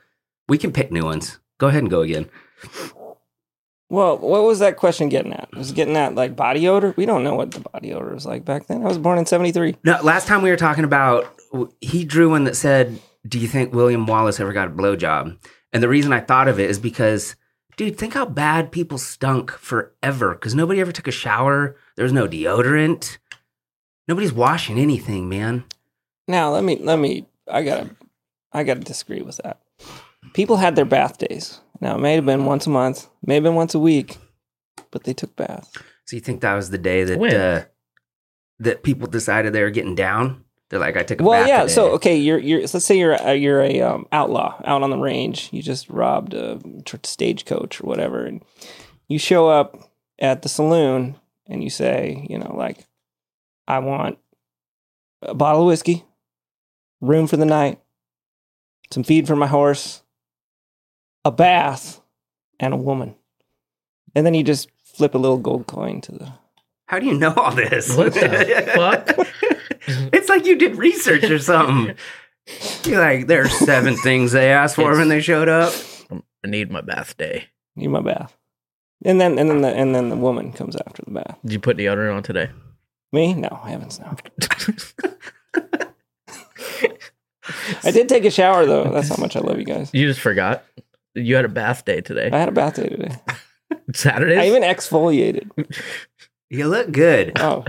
We 0.49 0.59
can 0.59 0.73
pick 0.73 0.91
new 0.91 1.05
ones. 1.05 1.39
Go 1.59 1.69
ahead 1.69 1.83
and 1.83 1.91
go 1.91 2.03
again. 2.03 2.29
Well, 3.91 4.19
what 4.19 4.43
was 4.43 4.59
that 4.59 4.77
question 4.77 5.09
getting 5.09 5.33
at? 5.33 5.55
Was 5.55 5.71
it 5.71 5.75
getting 5.75 5.97
at 5.97 6.15
like 6.15 6.35
body 6.35 6.67
odor? 6.67 6.95
We 6.97 7.07
don't 7.07 7.23
know 7.23 7.35
what 7.35 7.53
the 7.53 7.61
body 7.61 7.93
odor 7.93 8.15
was 8.15 8.27
like 8.27 8.45
back 8.45 8.67
then. 8.67 8.83
I 8.83 8.89
was 8.89 8.99
born 8.99 9.19
in 9.19 9.27
'73. 9.27 9.77
No, 9.85 10.01
last 10.03 10.27
time 10.27 10.43
we 10.43 10.51
were 10.51 10.57
talking 10.57 10.85
about, 10.85 11.33
he 11.81 12.05
drew 12.05 12.31
one 12.31 12.45
that 12.45 12.57
said, 12.57 12.99
"Do 13.27 13.39
you 13.39 13.47
think 13.47 13.73
William 13.73 14.07
Wallace 14.07 14.41
ever 14.41 14.53
got 14.53 14.69
a 14.69 14.71
blowjob?" 14.71 15.39
And 15.73 15.83
the 15.83 15.89
reason 15.89 16.13
I 16.13 16.21
thought 16.21 16.49
of 16.49 16.59
it 16.59 16.71
is 16.71 16.79
because, 16.79 17.37
dude, 17.77 17.99
think 17.99 18.15
how 18.15 18.25
bad 18.25 18.73
people 18.73 18.99
stunk 18.99 19.53
forever 19.53 20.35
because 20.35 20.55
nobody 20.55 20.81
ever 20.81 20.93
took 20.93 21.07
a 21.07 21.13
shower. 21.13 21.77
There 21.97 22.05
was 22.05 22.13
no 22.13 22.27
deodorant. 22.27 23.19
Nobody's 24.09 24.33
washing 24.33 24.79
anything, 24.79 25.29
man. 25.29 25.65
Now 26.27 26.51
let 26.51 26.65
me 26.65 26.79
let 26.81 26.99
me. 26.99 27.27
I 27.47 27.63
gotta 27.63 27.91
I 28.55 28.63
gotta 28.63 28.81
disagree 28.81 29.23
with 29.23 29.39
that. 29.39 29.61
People 30.33 30.57
had 30.57 30.77
their 30.77 30.85
bath 30.85 31.19
days. 31.19 31.61
Now 31.81 31.97
it 31.97 32.01
may 32.01 32.15
have 32.15 32.25
been 32.25 32.47
once 32.47 32.67
a 32.67 32.71
month, 32.71 33.09
may 33.25 33.35
have 33.35 33.43
been 33.43 33.55
once 33.55 33.75
a 33.75 33.79
week, 33.79 34.17
but 34.91 35.05
they 35.05 35.13
took 35.13 35.37
baths. 35.37 35.71
So 36.07 36.17
you 36.17 36.21
think 36.21 36.41
that 36.41 36.55
was 36.55 36.71
the 36.71 36.79
day 36.79 37.05
that 37.05 37.21
uh, 37.21 37.65
that 38.61 38.83
people 38.83 39.09
decided 39.09 39.53
they 39.53 39.63
were 39.63 39.71
getting 39.71 39.95
down? 39.95 40.45
They're 40.71 40.81
like, 40.81 40.97
I 40.97 41.03
took 41.03 41.21
a 41.21 41.23
bath? 41.23 41.29
Well, 41.29 41.47
yeah. 41.47 41.63
today. 41.63 41.73
So 41.73 41.91
okay, 41.93 42.17
you're 42.17 42.39
you're. 42.39 42.61
Let's 42.61 42.85
say 42.85 42.99
you're 42.99 43.13
a, 43.13 43.35
you're 43.35 43.61
a 43.61 43.81
um, 43.81 44.07
outlaw 44.13 44.61
out 44.65 44.83
on 44.83 44.91
the 44.91 44.99
range. 44.99 45.51
You 45.53 45.63
just 45.63 45.89
robbed 45.91 46.33
a 46.33 46.61
tr- 46.85 46.97
stagecoach 47.03 47.81
or 47.81 47.87
whatever, 47.87 48.25
and 48.25 48.43
you 49.09 49.19
show 49.19 49.49
up 49.49 49.91
at 50.19 50.43
the 50.43 50.49
saloon 50.49 51.17
and 51.47 51.63
you 51.63 51.71
say, 51.71 52.27
you 52.29 52.39
know, 52.39 52.55
like, 52.57 52.87
I 53.69 53.79
want 53.81 54.19
a 55.23 55.35
bottle 55.35 55.63
of 55.63 55.67
whiskey, 55.67 56.05
room 57.01 57.27
for 57.27 57.37
the 57.37 57.45
night, 57.45 57.79
some 58.95 59.03
feed 59.03 59.27
for 59.27 59.35
my 59.35 59.49
horse, 59.49 60.05
a 61.25 61.33
bath, 61.33 62.01
and 62.61 62.73
a 62.73 62.77
woman, 62.77 63.17
and 64.15 64.25
then 64.25 64.35
you 64.35 64.45
just 64.45 64.69
flip 64.85 65.17
a 65.17 65.19
little 65.19 65.37
gold 65.39 65.67
coin 65.67 66.01
to 66.03 66.13
the. 66.13 66.33
How 66.87 67.01
do 67.01 67.07
you 67.07 67.19
know 67.19 67.35
all 67.35 67.51
this? 67.53 67.97
What 67.97 68.15
the 68.15 68.71
fuck? 68.73 69.27
it's 70.13 70.29
like 70.29 70.47
you 70.47 70.57
did 70.57 70.77
research 70.77 71.25
or 71.25 71.41
something. 71.41 71.97
You're 72.85 73.01
like, 73.01 73.27
there 73.27 73.43
are 73.43 73.49
seven 73.49 73.97
things 73.97 74.31
they 74.31 74.53
asked 74.53 74.77
for 74.77 74.83
It's- 74.83 74.99
when 74.99 75.09
they 75.09 75.21
showed 75.21 75.49
up. 75.49 75.75
I 76.13 76.47
need 76.47 76.71
my 76.71 76.83
bath 76.83 77.17
day. 77.17 77.47
Need 77.75 77.89
my 77.89 78.01
bath, 78.03 78.37
and 79.05 79.21
then 79.21 79.41
and 79.41 79.51
then 79.51 79.63
the 79.63 79.69
and 79.75 79.93
then 79.93 80.09
the 80.09 80.17
woman 80.17 80.53
comes 80.53 80.77
after 80.87 81.03
the 81.05 81.11
bath. 81.11 81.37
Did 81.43 81.53
you 81.55 81.59
put 81.59 81.77
deodorant 81.77 82.15
on 82.17 82.23
today? 82.23 82.51
Me? 83.13 83.35
No, 83.35 83.49
I 83.61 83.71
haven't. 83.71 83.99
no. 83.99 84.17
I 87.85 87.91
did 87.91 88.09
take 88.09 88.25
a 88.25 88.31
shower 88.31 88.67
though. 88.67 88.91
That's 88.91 89.09
how 89.09 89.17
much 89.17 89.37
I 89.37 89.41
love 89.41 89.59
you 89.59 89.65
guys. 89.65 89.91
You 89.93 90.07
just 90.07 90.21
forgot. 90.21 90.65
You 91.15 91.37
had 91.37 91.45
a 91.45 91.49
bath 91.49 91.85
day 91.85 92.01
today. 92.01 92.31
I 92.33 92.39
had 92.39 92.49
a 92.49 92.53
bath 92.53 92.77
day 92.77 92.89
today. 92.89 93.15
Saturday. 93.95 94.39
I 94.39 94.47
even 94.47 94.63
exfoliated. 94.63 95.49
You 96.51 96.69
look 96.69 96.93
good. 96.93 97.33
Oh, 97.41 97.65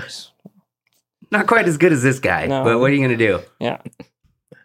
Not 1.32 1.48
quite 1.48 1.68
as 1.68 1.78
good 1.78 1.92
as 1.92 2.04
this 2.04 2.20
guy, 2.20 2.46
No. 2.46 2.64
but 2.64 2.78
what 2.80 2.92
are 2.92 2.94
you 2.94 3.00
going 3.00 3.18
to 3.18 3.28
do? 3.28 3.40
yeah. 3.60 3.82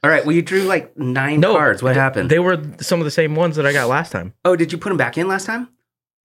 All 0.02 0.10
right, 0.10 0.24
well, 0.26 0.34
you 0.34 0.42
drew 0.42 0.62
like 0.62 0.96
nine 0.98 1.40
no 1.40 1.54
cards. 1.54 1.82
What 1.82 1.90
th- 1.90 2.00
happened? 2.00 2.30
They 2.30 2.38
were 2.38 2.60
some 2.80 3.00
of 3.00 3.04
the 3.04 3.10
same 3.10 3.34
ones 3.34 3.56
that 3.56 3.66
I 3.66 3.72
got 3.72 3.88
last 3.88 4.12
time. 4.12 4.34
oh, 4.44 4.56
did 4.56 4.72
you 4.72 4.78
put 4.78 4.88
them 4.90 4.96
back 4.98 5.16
in 5.16 5.28
last 5.28 5.46
time? 5.46 5.68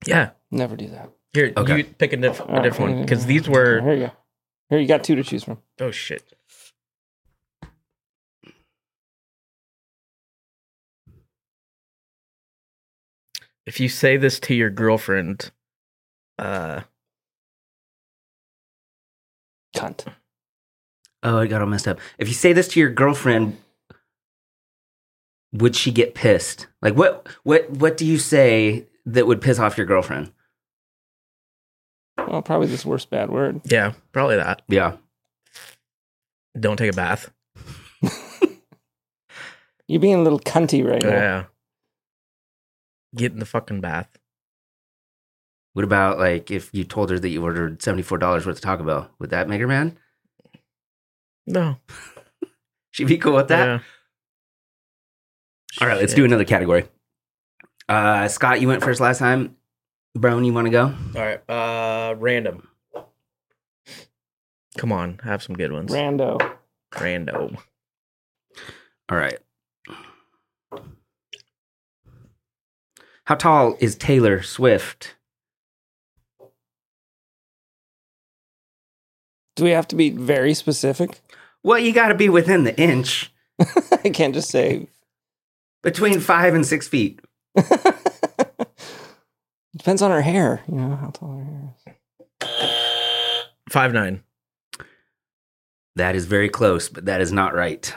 Yeah. 0.05 0.31
Never 0.51 0.75
do 0.75 0.87
that. 0.89 1.09
Here, 1.33 1.53
Okay. 1.55 1.77
you 1.77 1.83
pick 1.83 2.11
a, 2.13 2.17
diff- 2.17 2.39
a 2.39 2.43
All 2.45 2.53
right. 2.55 2.63
different 2.63 2.91
one 2.93 3.01
because 3.03 3.25
these 3.25 3.47
were. 3.47 3.79
Here 3.81 3.93
you 3.93 4.05
go. 4.07 4.11
Here 4.69 4.79
you 4.79 4.87
got 4.87 5.03
two 5.03 5.15
to 5.15 5.23
choose 5.23 5.43
from. 5.43 5.59
Oh 5.79 5.91
shit. 5.91 6.23
If 13.65 13.79
you 13.79 13.89
say 13.89 14.17
this 14.17 14.39
to 14.41 14.53
your 14.53 14.69
girlfriend, 14.69 15.51
uh, 16.37 16.81
Cunt. 19.75 20.05
Oh, 21.23 21.39
I 21.39 21.47
got 21.47 21.61
all 21.61 21.67
messed 21.67 21.87
up. 21.87 21.99
If 22.17 22.27
you 22.27 22.33
say 22.33 22.53
this 22.53 22.67
to 22.69 22.79
your 22.79 22.91
girlfriend, 22.91 23.57
would 25.51 25.75
she 25.75 25.91
get 25.91 26.13
pissed? 26.13 26.67
Like 26.81 26.95
what 26.95 27.27
what 27.43 27.69
what 27.69 27.97
do 27.97 28.05
you 28.05 28.17
say 28.17 28.85
that 29.05 29.27
would 29.27 29.41
piss 29.41 29.59
off 29.59 29.77
your 29.77 29.87
girlfriend? 29.87 30.31
Well, 32.17 32.41
probably 32.41 32.67
this 32.67 32.85
worst 32.85 33.09
bad 33.09 33.29
word. 33.29 33.61
yeah, 33.65 33.93
probably 34.11 34.37
that. 34.37 34.61
Yeah. 34.67 34.97
Don't 36.57 36.77
take 36.77 36.93
a 36.93 36.95
bath. 36.95 37.31
You're 39.87 39.99
being 39.99 40.15
a 40.15 40.23
little 40.23 40.39
cunty 40.39 40.89
right 40.89 41.03
now. 41.03 41.09
Yeah. 41.09 41.43
Get 43.15 43.31
in 43.31 43.39
the 43.39 43.45
fucking 43.45 43.81
bath. 43.81 44.09
What 45.73 45.83
about 45.83 46.17
like 46.19 46.51
if 46.51 46.69
you 46.73 46.83
told 46.83 47.09
her 47.09 47.19
that 47.19 47.29
you 47.29 47.43
ordered 47.43 47.81
seventy 47.81 48.03
four 48.03 48.17
dollars 48.17 48.45
worth 48.45 48.57
of 48.57 48.61
Taco 48.61 48.83
Bell? 48.83 49.09
Would 49.19 49.29
that 49.31 49.49
make 49.49 49.59
her 49.61 49.67
mad? 49.67 49.97
No. 51.45 51.77
She'd 52.91 53.07
be 53.07 53.17
cool 53.17 53.35
with 53.35 53.49
that. 53.49 53.65
Yeah. 53.65 53.79
All 55.81 55.87
right, 55.87 55.99
let's 55.99 56.13
do 56.13 56.23
another 56.23 56.45
category. 56.45 56.85
Uh, 57.89 58.29
Scott, 58.29 58.61
you 58.61 58.69
went 58.69 58.81
first 58.83 59.01
last 59.01 59.19
time. 59.19 59.57
Brown, 60.15 60.45
you 60.45 60.53
want 60.53 60.67
to 60.67 60.71
go? 60.71 60.95
All 61.15 61.21
right. 61.21 61.49
Uh, 61.49 62.15
random. 62.17 62.69
Come 64.77 64.91
on, 64.93 65.19
have 65.23 65.43
some 65.43 65.55
good 65.55 65.73
ones. 65.73 65.91
Rando. 65.91 66.39
Rando. 66.93 67.57
All 69.09 69.17
right. 69.17 69.37
How 73.25 73.35
tall 73.35 73.75
is 73.79 73.95
Taylor 73.95 74.41
Swift? 74.43 75.15
Do 79.55 79.63
we 79.63 79.71
have 79.71 79.87
to 79.89 79.95
be 79.95 80.09
very 80.11 80.53
specific? 80.53 81.21
Well, 81.63 81.79
you 81.79 81.91
got 81.93 82.09
to 82.09 82.15
be 82.15 82.29
within 82.29 82.65
the 82.65 82.79
inch, 82.79 83.31
I 84.03 84.09
can't 84.09 84.33
just 84.35 84.49
say. 84.49 84.87
between 85.81 86.19
five 86.19 86.53
and 86.53 86.65
six 86.65 86.87
feet. 86.87 87.19
Depends 89.77 90.01
on 90.01 90.11
her 90.11 90.21
hair. 90.21 90.61
You 90.67 90.75
know 90.75 90.95
how 90.95 91.09
tall 91.09 91.37
her 91.37 91.43
hair 91.43 91.73
is. 92.41 92.49
Five 93.69 93.93
nine. 93.93 94.23
That 95.95 96.15
is 96.15 96.25
very 96.25 96.49
close, 96.49 96.89
but 96.89 97.05
that 97.05 97.21
is 97.21 97.31
not 97.31 97.55
right. 97.55 97.93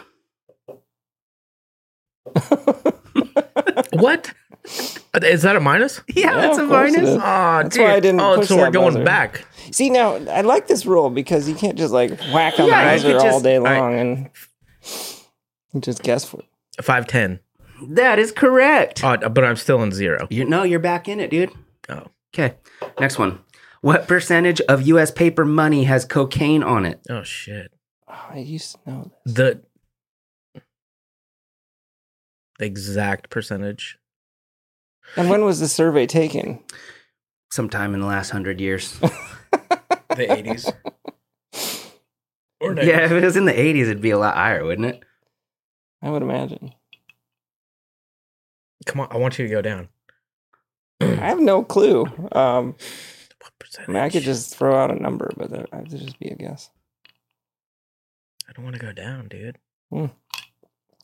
What? 3.93 4.33
Is 5.25 5.43
that 5.43 5.57
a 5.57 5.61
minus? 5.61 6.01
Yeah, 6.09 6.25
Yeah, 6.33 6.41
that's 6.41 6.59
a 6.59 6.63
of 6.65 6.69
it 6.71 6.73
minus. 6.73 7.09
Oh, 7.11 7.19
That's 7.19 7.79
why 7.79 7.95
I 7.95 8.01
didn't 8.01 8.21
Oh, 8.21 8.37
push 8.37 8.49
so 8.49 8.57
we're 8.57 8.65
that 8.65 8.73
going 8.73 8.95
buzzer. 8.95 9.05
back. 9.05 9.45
See 9.71 9.91
now, 9.91 10.15
I 10.15 10.41
like 10.43 10.67
this 10.69 10.87
rule 10.87 11.11
because 11.11 11.49
you 11.49 11.55
can't 11.55 11.77
just 11.79 11.93
like 11.93 12.11
whack 12.33 12.59
on 12.59 12.69
Yeah, 12.69 12.97
the 12.97 13.03
could 13.03 13.13
buzzer 13.15 13.29
all 13.31 13.41
day 13.41 13.57
all 13.57 13.65
right. 13.65 13.79
long 13.81 13.95
and 15.75 15.85
just 15.85 16.03
guess 16.03 16.25
for 16.25 16.41
it. 16.41 16.47
Five 16.85 17.07
ten. 17.07 17.41
That 17.91 18.19
is 18.19 18.33
correct. 18.33 19.05
Oh, 19.05 19.17
but 19.29 19.45
I'm 19.45 19.57
still 19.57 19.83
in 19.83 19.93
zero. 19.93 20.27
You 20.31 20.45
no, 20.45 20.63
you're 20.65 20.81
back 20.81 21.09
in 21.09 21.21
it, 21.21 21.31
dude. 21.31 21.51
Oh. 21.89 22.07
Okay. 22.35 22.57
Next 23.01 23.19
one. 23.19 23.41
What 23.81 24.09
percentage 24.09 24.61
of 24.63 24.83
U.S. 24.89 25.11
paper 25.11 25.45
money 25.45 25.85
has 25.85 26.05
cocaine 26.05 26.63
on 26.63 26.85
it? 26.85 27.01
Oh 27.09 27.23
shit. 27.23 27.71
Oh, 28.09 28.27
I 28.31 28.39
used 28.39 28.73
to 28.85 28.91
know 28.91 29.11
this. 29.25 29.35
The 29.35 29.63
the 32.59 32.65
exact 32.65 33.31
percentage. 33.31 33.98
And 35.17 35.29
when 35.31 35.45
was 35.45 35.61
the 35.61 35.69
survey 35.69 36.07
taken? 36.07 36.61
Sometime 37.51 37.95
in 37.95 38.01
the 38.01 38.07
last 38.07 38.31
hundred 38.31 38.61
years. 38.61 38.99
The 40.17 40.27
80s. 40.27 40.73
Or 42.61 42.75
yeah, 42.75 43.05
if 43.05 43.13
it 43.13 43.23
was 43.23 43.37
in 43.37 43.45
the 43.45 43.53
'80s, 43.53 43.83
it'd 43.83 44.01
be 44.01 44.11
a 44.11 44.19
lot 44.19 44.35
higher, 44.35 44.65
wouldn't 44.65 44.89
it? 44.89 45.05
I 46.03 46.11
would 46.11 46.23
imagine. 46.23 46.73
Come 48.87 49.01
on, 49.03 49.09
I 49.13 49.17
want 49.19 49.39
you 49.39 49.47
to 49.47 49.51
go 49.51 49.63
down. 49.63 49.89
I 51.01 51.07
have 51.07 51.39
no 51.39 51.63
clue. 51.63 52.07
Um, 52.33 52.75
What 53.41 53.53
I 53.87 53.93
mean, 53.93 54.03
I 54.03 54.09
could 54.09 54.23
just 54.25 54.57
throw 54.57 54.77
out 54.77 54.91
a 54.91 55.01
number, 55.01 55.31
but 55.37 55.51
that 55.51 55.67
I 55.73 55.77
have 55.77 55.89
to 55.89 55.99
just 55.99 56.19
be 56.19 56.29
a 56.29 56.35
guess. 56.35 56.71
I 58.49 58.53
don't 58.53 58.65
want 58.65 58.75
to 58.77 58.83
go 58.85 58.93
down, 58.93 59.29
dude. 59.29 59.59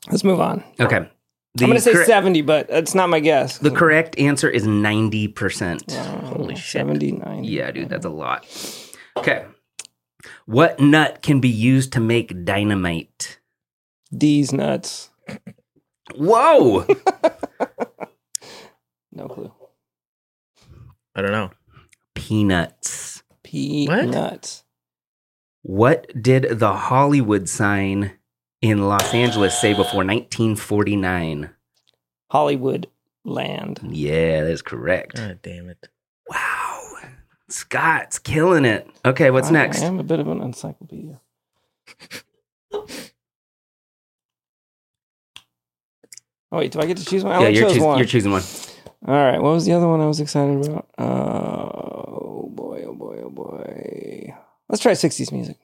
Let's 0.09 0.23
move 0.23 0.41
on. 0.41 0.63
Okay. 0.79 1.09
The 1.55 1.63
I'm 1.63 1.69
going 1.69 1.77
to 1.77 1.81
say 1.81 1.93
correct- 1.93 2.07
70, 2.07 2.41
but 2.41 2.67
it's 2.69 2.93
not 2.93 3.09
my 3.09 3.19
guess. 3.19 3.57
The 3.59 3.71
correct 3.71 4.17
answer 4.19 4.49
is 4.49 4.67
ninety 4.67 5.27
percent. 5.27 5.91
Holy 5.93 6.55
shit. 6.55 6.65
79. 6.71 7.43
Yeah, 7.45 7.71
dude, 7.71 7.89
that's 7.89 8.05
a 8.05 8.09
lot. 8.09 8.45
Okay. 9.17 9.45
What 10.45 10.79
nut 10.79 11.21
can 11.21 11.39
be 11.39 11.47
used 11.49 11.93
to 11.93 11.99
make 12.01 12.43
dynamite? 12.45 13.39
These 14.11 14.51
nuts. 14.53 15.09
Whoa! 16.15 16.85
No 19.17 19.29
clue. 19.29 19.49
I 21.15 21.21
don't 21.21 21.31
know. 21.31 21.51
Peanuts. 22.15 23.23
Peanuts. 23.43 24.65
What 25.61 26.11
did 26.21 26.59
the 26.59 26.73
Hollywood 26.73 27.47
sign 27.47 28.11
in 28.69 28.87
Los 28.87 29.13
Angeles 29.13 29.59
say 29.59 29.71
before 29.73 30.03
1949? 30.03 31.49
Hollywood 32.31 32.87
land. 33.23 33.79
Yeah, 33.83 34.43
that's 34.43 34.61
correct. 34.61 35.15
God 35.15 35.39
damn 35.41 35.69
it. 35.69 35.87
Wow. 36.29 36.81
Scott's 37.49 38.19
killing 38.19 38.65
it. 38.65 38.89
Okay, 39.05 39.31
what's 39.31 39.49
I- 39.49 39.51
next? 39.51 39.81
I 39.81 39.85
am 39.85 39.99
a 39.99 40.03
bit 40.03 40.19
of 40.19 40.27
an 40.27 40.41
encyclopedia. 40.41 41.19
Oh 46.51 46.59
wait, 46.59 46.71
do 46.71 46.79
I 46.79 46.85
get 46.85 46.97
to 46.97 47.05
choose 47.05 47.23
one? 47.23 47.33
I 47.33 47.41
yeah, 47.41 47.47
you're, 47.49 47.67
chose 47.69 47.77
choos- 47.77 47.85
one. 47.85 47.97
you're 47.97 48.07
choosing 48.07 48.31
one. 48.31 48.43
All 49.07 49.13
right, 49.13 49.41
what 49.41 49.51
was 49.53 49.65
the 49.65 49.73
other 49.73 49.87
one 49.87 49.99
I 49.99 50.05
was 50.07 50.19
excited 50.19 50.65
about? 50.65 50.87
Uh, 50.97 51.03
oh 51.03 52.49
boy, 52.53 52.83
oh 52.87 52.93
boy, 52.93 53.21
oh 53.23 53.29
boy. 53.29 54.33
Let's 54.69 54.81
try 54.81 54.93
60s 54.93 55.31
music. 55.31 55.57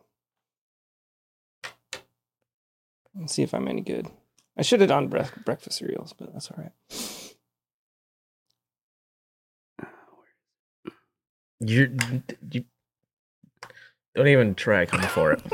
Let's 3.19 3.33
see 3.33 3.43
if 3.43 3.53
I'm 3.53 3.67
any 3.67 3.81
good. 3.81 4.07
I 4.57 4.61
should 4.61 4.79
have 4.79 4.89
done 4.89 5.07
bre- 5.07 5.23
breakfast 5.45 5.77
cereals, 5.79 6.13
but 6.13 6.33
that's 6.33 6.49
all 6.51 6.63
right. 6.63 6.71
You're, 11.59 11.89
you 12.49 12.65
don't 14.15 14.27
even 14.27 14.55
try 14.55 14.85
coming 14.85 15.07
for 15.07 15.31
it. 15.31 15.41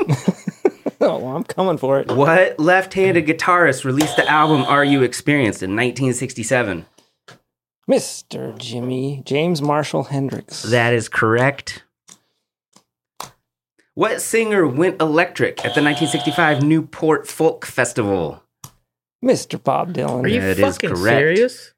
oh, 1.00 1.18
well, 1.18 1.36
I'm 1.36 1.44
coming 1.44 1.76
for 1.76 2.00
it. 2.00 2.10
What 2.10 2.58
left 2.58 2.94
handed 2.94 3.26
guitarist 3.26 3.84
released 3.84 4.16
the 4.16 4.26
album 4.28 4.62
Are 4.62 4.84
You 4.84 5.02
Experienced 5.02 5.62
in 5.62 5.70
1967? 5.70 6.86
Mr. 7.88 8.56
Jimmy 8.58 9.22
James 9.24 9.62
Marshall 9.62 10.04
Hendrix. 10.04 10.62
That 10.62 10.92
is 10.92 11.08
correct. 11.08 11.84
What 13.98 14.22
singer 14.22 14.64
went 14.64 15.00
electric 15.02 15.58
at 15.64 15.74
the 15.74 15.82
1965 15.82 16.62
Newport 16.62 17.26
Folk 17.26 17.66
Festival? 17.66 18.40
Mr. 19.24 19.60
Bob 19.60 19.92
Dylan. 19.92 20.22
Are 20.22 20.28
you 20.28 20.40
That 20.40 20.56
is 20.56 20.60
fucking 20.60 20.90
correct. 20.90 21.18
serious? 21.18 21.74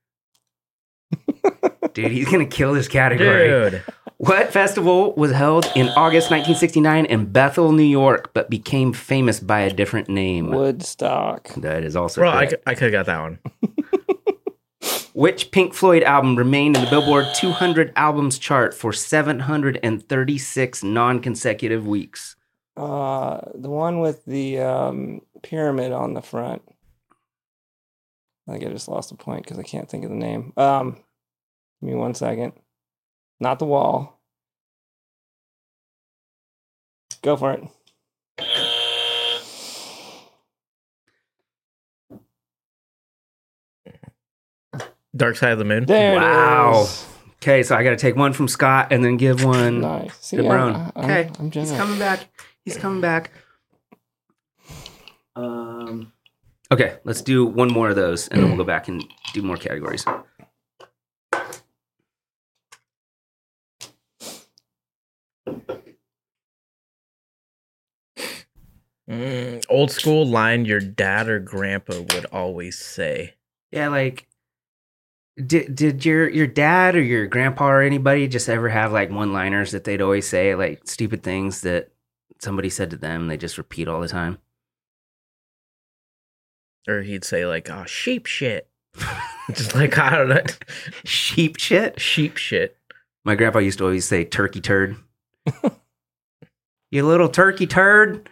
Dude, 1.95 2.13
he's 2.13 2.27
going 2.29 2.47
to 2.47 2.55
kill 2.55 2.75
this 2.75 2.89
category. 2.89 3.49
Dude. 3.71 3.83
What 4.19 4.53
festival 4.53 5.15
was 5.15 5.33
held 5.33 5.65
in 5.75 5.89
August 5.89 6.31
1969 6.31 7.07
in 7.07 7.25
Bethel, 7.33 7.73
New 7.73 7.83
York, 7.85 8.33
but 8.35 8.51
became 8.51 8.93
famous 8.93 9.41
by 9.41 9.61
a 9.61 9.73
different 9.73 10.11
name? 10.11 10.51
Woodstock. 10.51 11.49
That 11.55 11.85
is 11.85 11.97
also 11.97 12.21
Bro, 12.21 12.33
correct. 12.33 12.53
cou- 12.53 12.61
I 12.71 12.75
could 12.75 12.93
have 12.93 13.07
got 13.07 13.07
that 13.07 13.21
one. 13.23 13.39
Which 15.21 15.51
Pink 15.51 15.75
Floyd 15.75 16.03
album 16.03 16.35
remained 16.35 16.79
in 16.79 16.83
the 16.83 16.89
Billboard 16.89 17.27
200 17.35 17.93
albums 17.95 18.39
chart 18.39 18.73
for 18.73 18.91
736 18.91 20.83
non-consecutive 20.83 21.87
weeks? 21.87 22.37
Uh, 22.75 23.43
the 23.55 23.69
one 23.69 24.01
with 24.01 24.25
the 24.25 24.61
um, 24.61 25.21
pyramid 25.43 25.93
on 25.93 26.15
the 26.15 26.23
front. 26.23 26.63
I 28.49 28.53
think 28.53 28.65
I 28.65 28.69
just 28.71 28.89
lost 28.89 29.13
a 29.13 29.15
point 29.15 29.45
because 29.45 29.59
I 29.59 29.63
can't 29.63 29.91
think 29.91 30.05
of 30.05 30.11
the 30.11 30.17
name. 30.17 30.55
Um, 30.57 30.97
give 31.83 31.91
me 31.91 31.95
one 31.97 32.15
second. 32.15 32.55
Not 33.41 33.59
the 33.59 33.67
wall. 33.67 34.23
Go 37.21 37.37
for 37.37 37.53
it. 37.53 37.63
Dark 45.17 45.37
Side 45.37 45.53
of 45.53 45.59
the 45.59 45.65
Moon. 45.65 45.87
There 45.87 46.17
wow. 46.17 46.87
Okay, 47.43 47.63
so 47.63 47.75
I 47.75 47.83
got 47.83 47.91
to 47.91 47.97
take 47.97 48.17
one 48.17 48.33
from 48.33 48.49
Scott 48.49 48.89
and 48.93 49.05
then 49.05 49.17
give 49.17 49.43
one 49.45 49.81
nice. 49.81 50.17
See, 50.21 50.37
to 50.37 50.43
Brown. 50.43 50.93
Okay, 50.95 51.31
I'm 51.39 51.51
he's 51.51 51.73
coming 51.73 51.99
back. 51.99 52.29
He's 52.65 52.77
coming 52.77 53.01
back. 53.01 53.31
Um, 55.35 56.13
okay, 56.71 56.99
let's 57.05 57.23
do 57.23 57.47
one 57.47 57.73
more 57.73 57.89
of 57.89 57.97
those, 57.97 58.29
and 58.29 58.41
then 58.43 58.49
we'll 58.49 58.59
go 58.59 58.65
back 58.65 58.89
and 58.89 59.03
do 59.33 59.43
more 59.43 59.57
categories. 59.57 60.05
Mm, 69.11 69.65
old 69.69 69.91
school 69.91 70.25
line 70.25 70.67
your 70.67 70.79
dad 70.79 71.29
or 71.29 71.41
grandpa 71.41 71.95
would 71.99 72.27
always 72.27 72.79
say. 72.79 73.35
Yeah, 73.73 73.89
like 73.89 74.29
did 75.37 75.75
did 75.75 76.05
your 76.05 76.29
your 76.29 76.47
dad 76.47 76.97
or 76.97 77.03
your 77.03 77.27
grandpa 77.27 77.69
or 77.69 77.83
anybody 77.83 78.29
just 78.29 78.49
ever 78.49 78.69
have 78.69 78.93
like 78.93 79.11
one 79.11 79.33
liners 79.33 79.73
that 79.73 79.85
they'd 79.85 80.03
always 80.03 80.29
say, 80.29 80.55
like 80.55 80.87
stupid 80.87 81.23
things 81.23 81.63
that 81.63 81.91
somebody 82.41 82.71
said 82.71 82.91
to 82.91 82.97
them, 82.97 83.29
they 83.29 83.37
just 83.37 83.59
repeat 83.59 83.89
all 83.89 84.01
the 84.01 84.09
time? 84.09 84.39
Or 86.89 87.03
he'd 87.03 87.25
say 87.25 87.47
like, 87.47 87.71
oh, 87.71 87.85
sheep 87.85 88.27
shit. 88.27 88.69
Just 89.53 89.75
like, 89.75 89.99
I 89.99 90.11
don't 90.11 90.29
know. 90.29 90.43
Sheep 91.05 91.57
shit. 91.59 92.01
Sheep 92.01 92.37
shit. 92.37 92.77
My 93.25 93.35
grandpa 93.35 93.59
used 93.59 93.79
to 93.79 93.85
always 93.85 94.07
say 94.07 94.25
turkey 94.25 94.61
turd. 94.61 94.97
you 96.91 97.07
little 97.07 97.29
turkey 97.29 97.67
turd. 97.67 98.29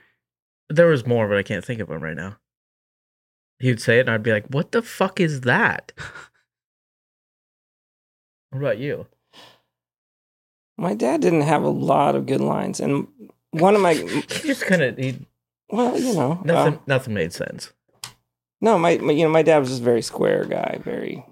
There 0.71 0.87
was 0.87 1.07
more, 1.07 1.29
but 1.29 1.39
I 1.39 1.43
can't 1.43 1.65
think 1.65 1.81
of 1.81 1.89
them 1.89 2.03
right 2.03 2.17
now. 2.17 2.37
He 3.59 3.69
would 3.69 3.83
say 3.83 3.99
it, 3.99 4.03
and 4.03 4.11
I'd 4.11 4.23
be 4.23 4.31
like, 4.31 4.47
"What 4.49 4.71
the 4.71 4.83
fuck 4.83 5.19
is 5.19 5.41
that?" 5.41 5.93
what 8.51 8.61
about 8.61 8.79
you? 8.79 9.07
My 10.77 10.95
dad 10.95 11.21
didn't 11.21 11.43
have 11.43 11.63
a 11.63 11.69
lot 11.69 12.15
of 12.15 12.27
good 12.27 12.41
lines, 12.41 12.81
and 12.81 13.09
one 13.51 13.75
of 13.75 13.81
my 13.81 13.95
He 13.95 14.23
just 14.49 14.65
kind 14.67 14.83
of 14.83 14.97
he 14.97 15.19
well, 15.71 15.99
you 15.99 16.15
know, 16.15 16.41
nothing. 16.45 16.75
uh, 16.75 16.79
nothing 16.87 17.15
made 17.15 17.33
sense. 17.33 17.73
no, 18.61 18.79
my, 18.79 18.97
my 18.99 19.13
you 19.13 19.25
know 19.25 19.31
my 19.31 19.43
dad 19.43 19.59
was 19.59 19.69
just 19.69 19.81
a 19.83 19.85
very 19.85 20.03
square 20.03 20.45
guy, 20.45 20.81
very. 20.83 21.25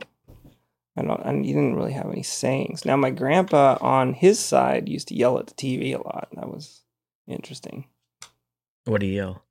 I 0.98 1.02
don't. 1.02 1.20
And 1.26 1.44
he 1.44 1.52
didn't 1.52 1.76
really 1.76 1.92
have 1.92 2.06
any 2.10 2.22
sayings. 2.22 2.84
Now 2.86 2.96
my 2.96 3.10
grandpa 3.10 3.76
on 3.82 4.14
his 4.14 4.38
side 4.38 4.88
used 4.88 5.08
to 5.08 5.14
yell 5.14 5.38
at 5.38 5.46
the 5.46 5.54
TV 5.54 5.94
a 5.94 5.98
lot. 6.02 6.28
That 6.32 6.48
was 6.48 6.82
interesting. 7.28 7.86
What 8.86 9.00
do 9.00 9.06
you 9.06 9.14
yell? 9.14 9.42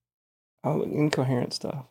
Oh, 0.63 0.81
incoherent 0.81 1.53
stuff. 1.53 1.85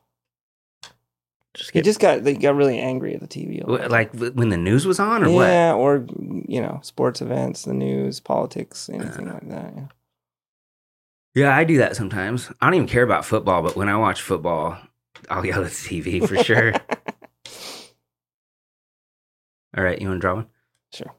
Just 1.54 1.70
He 1.70 1.80
just 1.82 2.00
got 2.00 2.24
they 2.24 2.34
got 2.34 2.56
really 2.56 2.78
angry 2.78 3.14
at 3.14 3.20
the 3.20 3.28
TV. 3.28 3.62
A 3.64 3.70
lot. 3.70 3.86
Wh- 3.86 3.90
Like 3.90 4.12
when 4.14 4.48
the 4.48 4.56
news 4.56 4.86
was 4.86 4.98
on, 4.98 5.22
or 5.24 5.30
what? 5.30 5.46
yeah, 5.46 5.72
or 5.72 6.04
you 6.48 6.60
know, 6.60 6.80
sports 6.82 7.22
events, 7.22 7.62
the 7.62 7.72
news, 7.74 8.18
politics, 8.20 8.90
anything 8.92 9.28
uh. 9.28 9.34
like 9.34 9.48
that. 9.48 9.72
Yeah. 9.76 9.86
Yeah, 11.36 11.56
I 11.56 11.64
do 11.64 11.78
that 11.78 11.96
sometimes. 11.96 12.50
I 12.60 12.66
don't 12.66 12.74
even 12.74 12.86
care 12.88 13.02
about 13.02 13.24
football, 13.24 13.62
but 13.62 13.74
when 13.76 13.88
I 13.88 13.96
watch 13.96 14.22
football, 14.22 14.78
I'll 15.28 15.44
yell 15.44 15.64
at 15.64 15.70
the 15.72 15.76
TV 16.02 16.26
for 16.28 16.36
sure. 16.42 16.72
All 19.76 19.82
right, 19.82 20.00
you 20.00 20.06
want 20.08 20.18
to 20.18 20.20
draw 20.20 20.34
one? 20.34 20.46
Sure. 20.92 21.12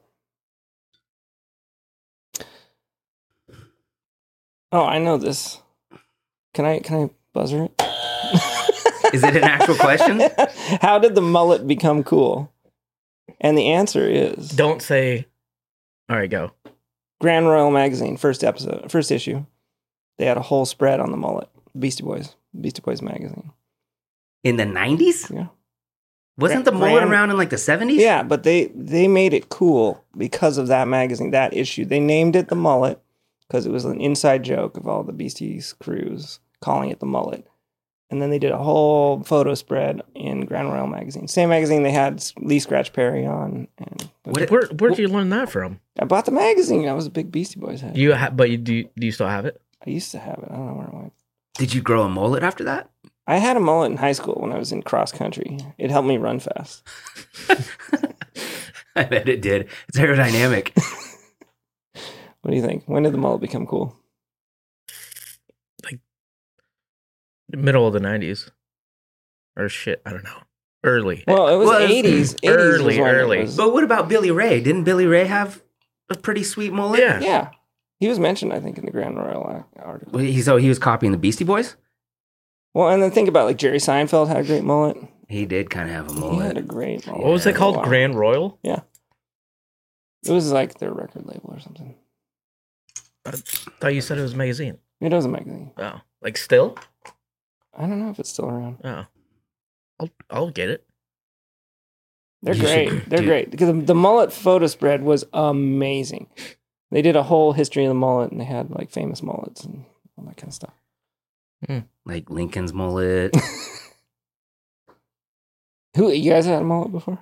Oh, 4.72 4.84
I 4.84 4.98
know 4.98 5.16
this. 5.18 5.60
Can 6.54 6.64
I 6.64 6.78
can 6.80 6.96
I 7.04 7.10
buzzer 7.32 7.64
it? 7.64 7.82
Is 9.16 9.24
it 9.24 9.36
an 9.36 9.44
actual 9.44 9.74
question? 9.76 10.22
How 10.80 10.98
did 10.98 11.14
the 11.14 11.22
mullet 11.22 11.66
become 11.66 12.04
cool? 12.04 12.52
And 13.40 13.56
the 13.56 13.68
answer 13.68 14.08
is 14.08 14.50
don't 14.50 14.80
say. 14.82 15.26
All 16.08 16.16
right, 16.16 16.30
go. 16.30 16.52
Grand 17.20 17.46
Royal 17.46 17.70
Magazine, 17.70 18.16
first 18.16 18.44
episode, 18.44 18.90
first 18.90 19.10
issue. 19.10 19.44
They 20.18 20.26
had 20.26 20.36
a 20.36 20.42
whole 20.42 20.66
spread 20.66 21.00
on 21.00 21.10
the 21.10 21.16
mullet. 21.16 21.48
Beastie 21.78 22.04
Boys, 22.04 22.36
Beastie 22.58 22.82
Boys 22.82 23.02
magazine. 23.02 23.52
In 24.44 24.56
the 24.56 24.64
90s? 24.64 25.34
Yeah. 25.34 25.48
Wasn't 26.38 26.64
the 26.66 26.72
mullet 26.72 27.02
ran- 27.02 27.10
around 27.10 27.30
in 27.30 27.36
like 27.38 27.50
the 27.50 27.56
70s? 27.56 27.98
Yeah, 27.98 28.22
but 28.22 28.42
they 28.42 28.66
they 28.74 29.08
made 29.08 29.32
it 29.32 29.48
cool 29.48 30.04
because 30.16 30.58
of 30.58 30.68
that 30.68 30.86
magazine, 30.86 31.30
that 31.30 31.54
issue. 31.54 31.84
They 31.86 32.00
named 32.00 32.36
it 32.36 32.48
the 32.48 32.54
mullet 32.54 33.00
because 33.48 33.64
it 33.64 33.72
was 33.72 33.86
an 33.86 34.00
inside 34.00 34.42
joke 34.42 34.76
of 34.76 34.86
all 34.86 35.02
the 35.02 35.12
Beasties 35.12 35.72
crews 35.80 36.40
calling 36.60 36.90
it 36.90 37.00
the 37.00 37.06
mullet. 37.06 37.46
And 38.08 38.22
then 38.22 38.30
they 38.30 38.38
did 38.38 38.52
a 38.52 38.58
whole 38.58 39.22
photo 39.24 39.54
spread 39.54 40.00
in 40.14 40.42
Grand 40.46 40.72
Royal 40.72 40.86
magazine. 40.86 41.26
Same 41.26 41.48
magazine 41.48 41.82
they 41.82 41.90
had 41.90 42.22
Lee 42.38 42.60
Scratch 42.60 42.92
Perry 42.92 43.26
on. 43.26 43.66
And 43.78 44.08
What- 44.24 44.48
Where 44.50 44.62
where'd 44.78 44.98
you 44.98 45.08
learn 45.08 45.30
that 45.30 45.50
from? 45.50 45.80
I 45.98 46.04
bought 46.04 46.24
the 46.24 46.30
magazine. 46.30 46.88
I 46.88 46.92
was 46.92 47.06
a 47.06 47.10
big 47.10 47.32
Beastie 47.32 47.58
Boys 47.58 47.80
head. 47.80 47.96
You 47.96 48.14
ha- 48.14 48.30
but 48.30 48.48
you 48.50 48.58
do. 48.58 48.74
You, 48.74 48.88
do 48.96 49.06
you 49.06 49.12
still 49.12 49.26
have 49.28 49.44
it? 49.44 49.60
I 49.84 49.90
used 49.90 50.12
to 50.12 50.18
have 50.20 50.38
it. 50.38 50.48
I 50.50 50.54
don't 50.54 50.66
know 50.66 50.74
where 50.74 50.86
it 50.86 50.94
went. 50.94 51.12
Did 51.58 51.74
you 51.74 51.82
grow 51.82 52.02
a 52.02 52.08
mullet 52.08 52.42
after 52.44 52.62
that? 52.64 52.90
I 53.26 53.38
had 53.38 53.56
a 53.56 53.60
mullet 53.60 53.90
in 53.90 53.96
high 53.96 54.12
school 54.12 54.34
when 54.40 54.52
I 54.52 54.58
was 54.58 54.70
in 54.70 54.82
cross 54.82 55.10
country. 55.10 55.58
It 55.78 55.90
helped 55.90 56.06
me 56.06 56.16
run 56.16 56.38
fast. 56.38 56.82
I 58.94 59.04
bet 59.04 59.28
it 59.28 59.42
did. 59.42 59.68
It's 59.88 59.98
aerodynamic. 59.98 60.70
What 62.42 62.50
do 62.52 62.56
you 62.58 62.62
think? 62.62 62.84
When 62.86 63.02
did 63.02 63.12
the 63.12 63.18
mullet 63.18 63.40
become 63.40 63.66
cool? 63.66 63.96
Middle 67.50 67.86
of 67.86 67.92
the 67.92 68.00
nineties, 68.00 68.50
or 69.56 69.68
shit? 69.68 70.02
I 70.04 70.10
don't 70.10 70.24
know. 70.24 70.38
Early. 70.84 71.24
Well, 71.26 71.48
it 71.48 71.56
was 71.56 71.68
Well, 71.68 71.78
it 71.82 71.88
was 72.04 72.34
80s. 72.34 72.34
80s 72.42 72.48
early, 72.48 72.84
was 73.00 73.08
early. 73.08 73.40
was- 73.42 73.56
but 73.56 73.72
what 73.72 73.82
about 73.84 74.08
Billy 74.08 74.30
Ray? 74.30 74.60
Didn't 74.60 74.84
Billy 74.84 75.06
Ray 75.06 75.24
have 75.24 75.62
a 76.10 76.16
pretty 76.16 76.42
sweet 76.44 76.72
mullet? 76.72 77.00
Yeah. 77.00 77.20
Yeah. 77.20 77.50
He 77.98 78.08
was 78.08 78.18
mentioned, 78.20 78.52
I 78.52 78.60
think, 78.60 78.78
in 78.78 78.84
the 78.84 78.90
Grand 78.90 79.16
Royal 79.16 79.64
article. 79.76 80.12
Well, 80.12 80.22
he, 80.24 80.42
so 80.42 80.58
he 80.58 80.68
was 80.68 80.78
copying 80.78 81.12
the 81.12 81.18
Beastie 81.18 81.44
Boys? 81.44 81.76
Well, 82.74 82.88
and 82.90 83.02
then 83.02 83.10
think 83.10 83.28
about 83.28 83.46
like 83.46 83.56
Jerry 83.56 83.78
Seinfeld 83.78 84.28
had 84.28 84.36
a 84.36 84.44
great 84.44 84.64
mullet. 84.64 84.98
He 85.28 85.46
did 85.46 85.70
kind 85.70 85.88
of 85.88 85.94
have 85.96 86.08
a 86.10 86.12
mullet. 86.12 86.34
He 86.42 86.46
had 86.46 86.58
a 86.58 86.62
great 86.62 87.06
mullet. 87.06 87.22
What 87.22 87.32
was 87.32 87.46
it 87.46 87.56
called? 87.56 87.76
while. 87.76 87.84
Grand 87.86 88.14
Royal. 88.16 88.58
Yeah. 88.62 88.80
It 90.24 90.32
was 90.32 90.52
like 90.52 90.78
their 90.78 90.92
record 90.92 91.24
label 91.26 91.54
or 91.54 91.58
something. 91.60 91.96
I 93.24 93.30
thought 93.32 93.94
you 93.94 94.00
said 94.02 94.18
it 94.18 94.22
was 94.22 94.34
a 94.34 94.36
magazine. 94.36 94.78
It 95.00 95.10
was 95.12 95.24
a 95.24 95.28
magazine. 95.28 95.72
Oh, 95.78 96.00
like 96.22 96.36
still? 96.36 96.76
I 97.76 97.82
don't 97.86 98.00
know 98.00 98.10
if 98.10 98.18
it's 98.18 98.30
still 98.30 98.46
around. 98.48 98.78
Oh, 98.84 99.06
I'll 100.00 100.10
I'll 100.30 100.50
get 100.50 100.70
it. 100.70 100.84
They're 102.42 102.54
You 102.54 102.62
great. 102.62 102.88
should 102.88 103.04
They're 103.10 103.20
do- 103.20 103.26
great 103.26 103.50
because 103.50 103.68
the, 103.68 103.80
the 103.82 103.94
mullet 103.94 104.32
photo 104.32 104.66
spread 104.66 105.02
was 105.02 105.24
amazing. 105.32 106.28
They 106.90 107.02
did 107.02 107.16
a 107.16 107.22
whole 107.24 107.52
history 107.52 107.84
of 107.84 107.90
the 107.90 107.94
mullet, 107.94 108.30
and 108.30 108.40
they 108.40 108.44
had 108.44 108.70
like 108.70 108.90
famous 108.90 109.22
mullets 109.22 109.64
and 109.64 109.84
all 110.16 110.24
that 110.26 110.36
kind 110.36 110.48
of 110.48 110.54
stuff. 110.54 110.74
Hmm. 111.66 111.78
Like 112.04 112.30
Lincoln's 112.30 112.72
mullet. 112.72 113.34
Who 115.96 116.10
you 116.12 116.30
guys 116.30 116.44
had 116.46 116.60
a 116.62 116.64
mullet 116.64 116.92
before? 116.92 117.18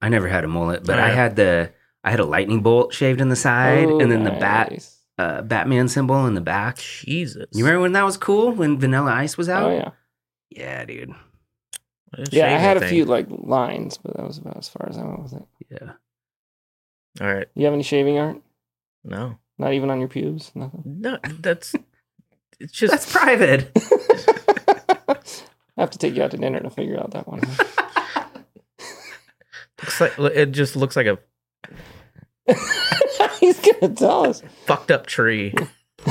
I 0.00 0.08
never 0.08 0.28
had 0.28 0.44
a 0.44 0.48
mullet, 0.48 0.84
but 0.84 0.98
oh, 0.98 1.02
I 1.02 1.06
I 1.06 1.10
had 1.10 1.36
the 1.36 1.72
I 2.04 2.10
had 2.10 2.20
a 2.20 2.24
lightning 2.24 2.60
bolt 2.60 2.92
shaved 2.92 3.20
in 3.20 3.28
the 3.28 3.36
side, 3.36 3.86
Oh, 3.88 4.00
and 4.00 4.10
then 4.10 4.24
the 4.24 4.30
bat 4.30 4.70
nice. 4.72 4.97
Uh, 5.18 5.42
Batman 5.42 5.88
symbol 5.88 6.26
in 6.26 6.34
the 6.34 6.40
back. 6.40 6.76
Jesus. 6.78 7.46
You 7.52 7.64
remember 7.64 7.82
when 7.82 7.92
that 7.92 8.04
was 8.04 8.16
cool? 8.16 8.52
When 8.52 8.78
Vanilla 8.78 9.12
Ice 9.12 9.36
was 9.36 9.48
out? 9.48 9.70
Oh 9.70 9.74
yeah, 9.74 9.90
Yeah, 10.50 10.84
dude. 10.84 11.12
Yeah. 12.30 12.46
I 12.46 12.50
had 12.58 12.76
a 12.76 12.80
anything. 12.80 12.88
few 12.96 13.04
like 13.04 13.26
lines, 13.30 13.98
but 13.98 14.16
that 14.16 14.26
was 14.26 14.38
about 14.38 14.56
as 14.56 14.68
far 14.68 14.88
as 14.88 14.96
I 14.96 15.02
went 15.04 15.22
with 15.22 15.32
it. 15.34 15.42
Yeah. 15.70 15.92
All 17.20 17.34
right. 17.34 17.48
You 17.54 17.64
have 17.64 17.74
any 17.74 17.82
shaving 17.82 18.18
art? 18.18 18.40
No. 19.04 19.38
Not 19.58 19.72
even 19.74 19.90
on 19.90 19.98
your 19.98 20.08
pubes? 20.08 20.52
Nothing. 20.54 20.82
No. 20.84 21.18
That's. 21.40 21.74
It's 22.60 22.72
just. 22.72 22.92
That's 22.92 23.10
private. 23.12 23.70
I 25.08 25.16
have 25.82 25.90
to 25.90 25.98
take 25.98 26.14
you 26.16 26.22
out 26.22 26.30
to 26.32 26.36
dinner 26.36 26.60
to 26.60 26.70
figure 26.70 26.98
out 26.98 27.10
that 27.12 27.28
one. 27.28 27.40
looks 29.80 30.00
like, 30.00 30.18
it 30.18 30.46
just 30.52 30.74
looks 30.76 30.96
like 30.96 31.06
a 31.06 31.18
He's 33.40 33.58
gonna 33.60 33.94
tell 33.94 34.26
us 34.26 34.42
fucked 34.66 34.90
up 34.90 35.06
tree. 35.06 35.54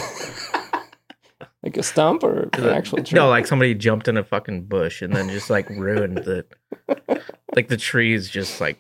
like 1.64 1.78
a 1.78 1.84
stump 1.84 2.24
or 2.24 2.50
an 2.54 2.66
actual 2.70 3.04
tree. 3.04 3.16
No, 3.16 3.30
like 3.30 3.48
somebody 3.48 3.74
jumped 3.74 4.08
in 4.08 4.18
a 4.18 4.24
fucking 4.24 4.66
bush 4.66 5.02
and 5.02 5.14
then 5.16 5.30
just 5.30 5.50
like 5.50 5.70
ruined 5.70 6.18
the. 6.20 6.46
Like 7.56 7.70
the 7.70 7.78
tree 7.78 8.14
is 8.14 8.30
just 8.30 8.62
like. 8.62 8.78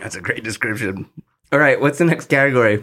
That's 0.00 0.16
a 0.16 0.20
great 0.20 0.42
description. 0.42 1.08
All 1.52 1.58
right, 1.58 1.80
what's 1.80 1.98
the 1.98 2.04
next 2.04 2.28
category? 2.28 2.82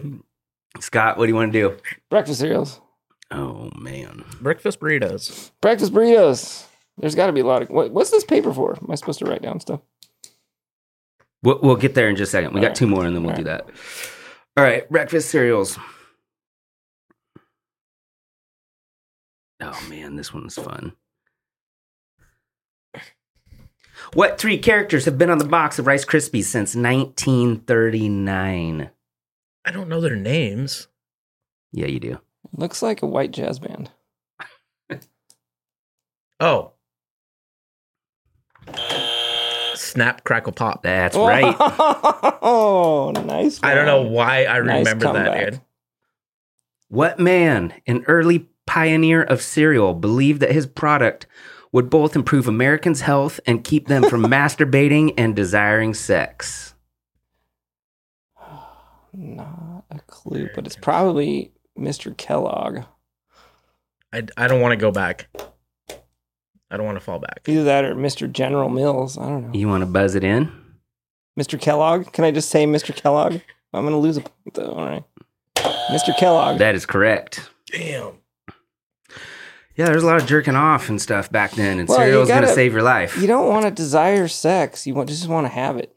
Scott, 0.80 1.18
what 1.18 1.26
do 1.26 1.28
you 1.30 1.34
want 1.34 1.52
to 1.52 1.58
do? 1.60 1.76
breakfast 2.08 2.40
cereals, 2.40 2.80
Oh 3.30 3.70
man. 3.76 4.24
Breakfast 4.40 4.80
burritos. 4.80 5.50
breakfast 5.60 5.92
burritos. 5.92 6.64
There's 6.96 7.14
got 7.14 7.26
to 7.26 7.32
be 7.32 7.40
a 7.40 7.44
lot 7.46 7.62
of. 7.62 7.68
What, 7.70 7.90
what's 7.90 8.10
this 8.10 8.24
paper 8.24 8.52
for? 8.54 8.76
Am 8.76 8.90
I 8.90 8.94
supposed 8.94 9.18
to 9.18 9.26
write 9.26 9.42
down 9.42 9.60
stuff? 9.60 9.80
We'll, 11.46 11.60
we'll 11.62 11.76
get 11.76 11.94
there 11.94 12.08
in 12.08 12.16
just 12.16 12.30
a 12.30 12.32
second. 12.32 12.54
We 12.54 12.58
All 12.58 12.62
got 12.62 12.68
right. 12.70 12.76
two 12.76 12.88
more 12.88 13.06
and 13.06 13.14
then 13.14 13.22
we'll 13.22 13.30
All 13.30 13.36
do 13.36 13.44
that. 13.44 13.68
All 14.56 14.64
right, 14.64 14.90
breakfast 14.90 15.30
cereals. 15.30 15.78
Oh 19.60 19.86
man, 19.88 20.16
this 20.16 20.34
one's 20.34 20.56
fun. 20.56 20.94
What 24.12 24.38
three 24.38 24.58
characters 24.58 25.04
have 25.04 25.18
been 25.18 25.30
on 25.30 25.38
the 25.38 25.44
box 25.44 25.78
of 25.78 25.86
Rice 25.86 26.04
Krispies 26.04 26.46
since 26.46 26.74
1939? 26.74 28.90
I 29.64 29.70
don't 29.70 29.88
know 29.88 30.00
their 30.00 30.16
names. 30.16 30.88
Yeah, 31.72 31.86
you 31.86 32.00
do. 32.00 32.18
Looks 32.56 32.82
like 32.82 33.02
a 33.02 33.06
white 33.06 33.30
jazz 33.30 33.60
band. 33.60 33.92
Oh. 36.40 36.72
Snap, 39.86 40.24
crackle, 40.24 40.52
pop. 40.52 40.82
That's 40.82 41.16
right. 41.16 41.54
Oh, 42.42 43.12
nice. 43.24 43.60
I 43.62 43.74
don't 43.74 43.86
know 43.86 44.02
why 44.02 44.44
I 44.44 44.60
Nice 44.60 44.78
remember 44.86 45.12
that, 45.12 45.26
comeback. 45.26 45.50
dude. 45.52 45.60
What 46.88 47.18
man 47.18 47.72
an 47.86 48.04
early 48.06 48.48
pioneer 48.66 49.22
of 49.22 49.40
cereal, 49.42 49.94
believed 49.94 50.40
that 50.40 50.52
his 50.52 50.66
product 50.66 51.26
would 51.72 51.88
both 51.90 52.16
improve 52.16 52.48
Americans' 52.48 53.02
health 53.02 53.38
and 53.46 53.62
keep 53.64 53.86
them 53.88 54.02
from 54.08 54.22
masturbating 54.26 55.14
and 55.16 55.34
desiring 55.36 55.94
sex? 55.94 56.74
Not 59.12 59.84
a 59.90 60.00
clue, 60.06 60.48
but 60.54 60.66
it's 60.66 60.76
probably 60.76 61.52
Mr. 61.78 62.16
Kellogg. 62.16 62.80
I, 64.12 64.24
I 64.36 64.46
don't 64.48 64.60
want 64.60 64.72
to 64.72 64.76
go 64.76 64.90
back. 64.90 65.28
I 66.70 66.76
don't 66.76 66.86
want 66.86 66.96
to 66.96 67.04
fall 67.04 67.18
back. 67.18 67.42
Either 67.46 67.64
that 67.64 67.84
or 67.84 67.94
Mr. 67.94 68.30
General 68.30 68.68
Mills. 68.68 69.16
I 69.18 69.28
don't 69.28 69.46
know. 69.52 69.58
You 69.58 69.68
want 69.68 69.82
to 69.82 69.86
buzz 69.86 70.14
it 70.14 70.24
in? 70.24 70.50
Mr. 71.38 71.60
Kellogg? 71.60 72.12
Can 72.12 72.24
I 72.24 72.30
just 72.30 72.48
say 72.50 72.66
Mr. 72.66 72.94
Kellogg? 72.94 73.40
I'm 73.72 73.82
going 73.82 73.92
to 73.92 73.98
lose 73.98 74.16
a 74.16 74.22
point, 74.22 74.54
though. 74.54 74.72
All 74.72 74.86
right. 74.86 75.04
Mr. 75.90 76.16
Kellogg. 76.18 76.58
That 76.58 76.74
is 76.74 76.86
correct. 76.86 77.48
Damn. 77.70 78.14
Yeah, 79.76 79.84
there's 79.86 80.02
a 80.02 80.06
lot 80.06 80.20
of 80.20 80.26
jerking 80.26 80.56
off 80.56 80.88
and 80.88 81.00
stuff 81.00 81.30
back 81.30 81.52
then, 81.52 81.78
and 81.78 81.88
Well, 81.88 81.98
you 81.98 82.04
cereal's 82.04 82.28
going 82.28 82.40
to 82.40 82.46
gotta- 82.46 82.54
save 82.54 82.72
your 82.72 82.82
life. 82.82 83.18
You 83.18 83.26
don't 83.26 83.48
want 83.48 83.66
to 83.66 83.70
desire 83.70 84.26
sex. 84.26 84.86
You 84.86 84.94
want, 84.94 85.08
just 85.10 85.28
want 85.28 85.44
to 85.46 85.52
have 85.52 85.76
it. 85.76 85.94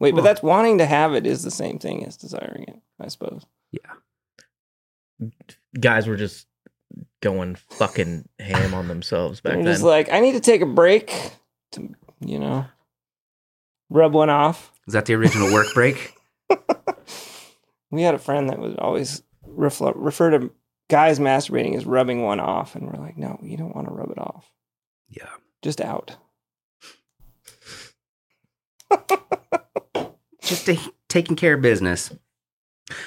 Wait, 0.00 0.14
but 0.14 0.24
that's 0.24 0.42
wanting 0.42 0.78
to 0.78 0.86
have 0.86 1.14
it 1.14 1.26
is 1.26 1.42
the 1.42 1.50
same 1.50 1.78
thing 1.78 2.04
as 2.06 2.16
desiring 2.16 2.64
it, 2.68 2.76
I 2.98 3.08
suppose. 3.08 3.44
Yeah. 3.70 5.28
Guys 5.78 6.06
were 6.06 6.16
just 6.16 6.46
going 7.26 7.56
fucking 7.70 8.28
ham 8.38 8.72
on 8.72 8.86
themselves 8.86 9.40
back 9.40 9.54
They're 9.54 9.64
then. 9.64 9.72
just 9.72 9.82
like, 9.82 10.12
I 10.12 10.20
need 10.20 10.32
to 10.34 10.40
take 10.40 10.60
a 10.60 10.66
break 10.66 11.12
to, 11.72 11.88
you 12.20 12.38
know, 12.38 12.64
rub 13.90 14.12
one 14.14 14.30
off. 14.30 14.70
Is 14.86 14.92
that 14.94 15.06
the 15.06 15.14
original 15.14 15.52
work 15.52 15.66
break? 15.74 16.14
We 17.90 18.02
had 18.02 18.14
a 18.14 18.18
friend 18.18 18.50
that 18.50 18.58
would 18.58 18.78
always 18.78 19.22
refer, 19.46 19.92
refer 19.94 20.30
to 20.38 20.50
guys 20.90 21.18
masturbating 21.20 21.76
as 21.76 21.86
rubbing 21.86 22.22
one 22.22 22.40
off, 22.40 22.74
and 22.74 22.84
we're 22.86 23.00
like, 23.00 23.16
no, 23.16 23.38
you 23.42 23.56
don't 23.56 23.74
want 23.76 23.86
to 23.88 23.94
rub 23.94 24.10
it 24.10 24.18
off, 24.18 24.50
Yeah. 25.08 25.28
just 25.62 25.80
out. 25.80 26.16
Just 30.42 30.68
a, 30.68 30.78
taking 31.08 31.36
care 31.36 31.54
of 31.54 31.62
business. 31.62 32.12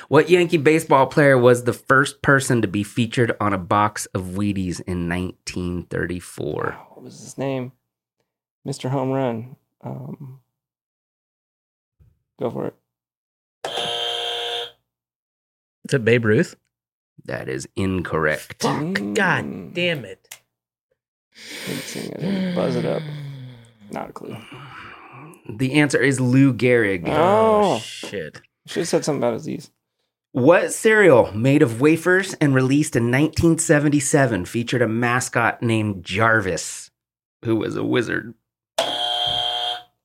What 0.09 0.29
Yankee 0.29 0.57
baseball 0.57 1.07
player 1.07 1.37
was 1.37 1.63
the 1.63 1.73
first 1.73 2.21
person 2.21 2.61
to 2.61 2.67
be 2.67 2.83
featured 2.83 3.35
on 3.39 3.53
a 3.53 3.57
box 3.57 4.07
of 4.07 4.23
Wheaties 4.23 4.81
in 4.81 5.07
1934? 5.07 6.63
Wow, 6.63 6.87
what 6.89 7.03
was 7.03 7.19
his 7.21 7.37
name? 7.37 7.71
Mr. 8.67 8.89
Home 8.89 9.11
Run. 9.11 9.55
Um, 9.81 10.41
go 12.39 12.49
for 12.49 12.67
it. 12.67 12.75
Is 15.85 15.93
it 15.93 16.05
Babe 16.05 16.25
Ruth? 16.25 16.55
That 17.25 17.47
is 17.47 17.67
incorrect. 17.75 18.61
Fuck. 18.61 18.81
Mm. 18.81 19.15
God 19.15 19.73
damn 19.73 20.03
it. 20.03 20.39
It, 21.67 22.55
buzz 22.55 22.75
it 22.75 22.85
up. 22.85 23.01
Not 23.91 24.09
a 24.09 24.13
clue. 24.13 24.35
The 25.49 25.73
answer 25.73 25.99
is 25.99 26.19
Lou 26.19 26.53
Gehrig. 26.53 27.03
Oh. 27.07 27.79
shit. 27.79 28.41
Should 28.69 28.81
have 28.81 28.87
said 28.87 29.03
something 29.03 29.19
about 29.19 29.33
Aziz. 29.33 29.71
What 30.31 30.71
cereal 30.71 31.31
made 31.31 31.63
of 31.63 31.81
wafers 31.81 32.35
and 32.35 32.53
released 32.53 32.95
in 32.95 33.05
1977 33.05 34.45
featured 34.45 34.83
a 34.83 34.87
mascot 34.87 35.63
named 35.63 36.03
Jarvis, 36.05 36.91
who 37.43 37.55
was 37.55 37.75
a 37.75 37.83
wizard? 37.83 38.35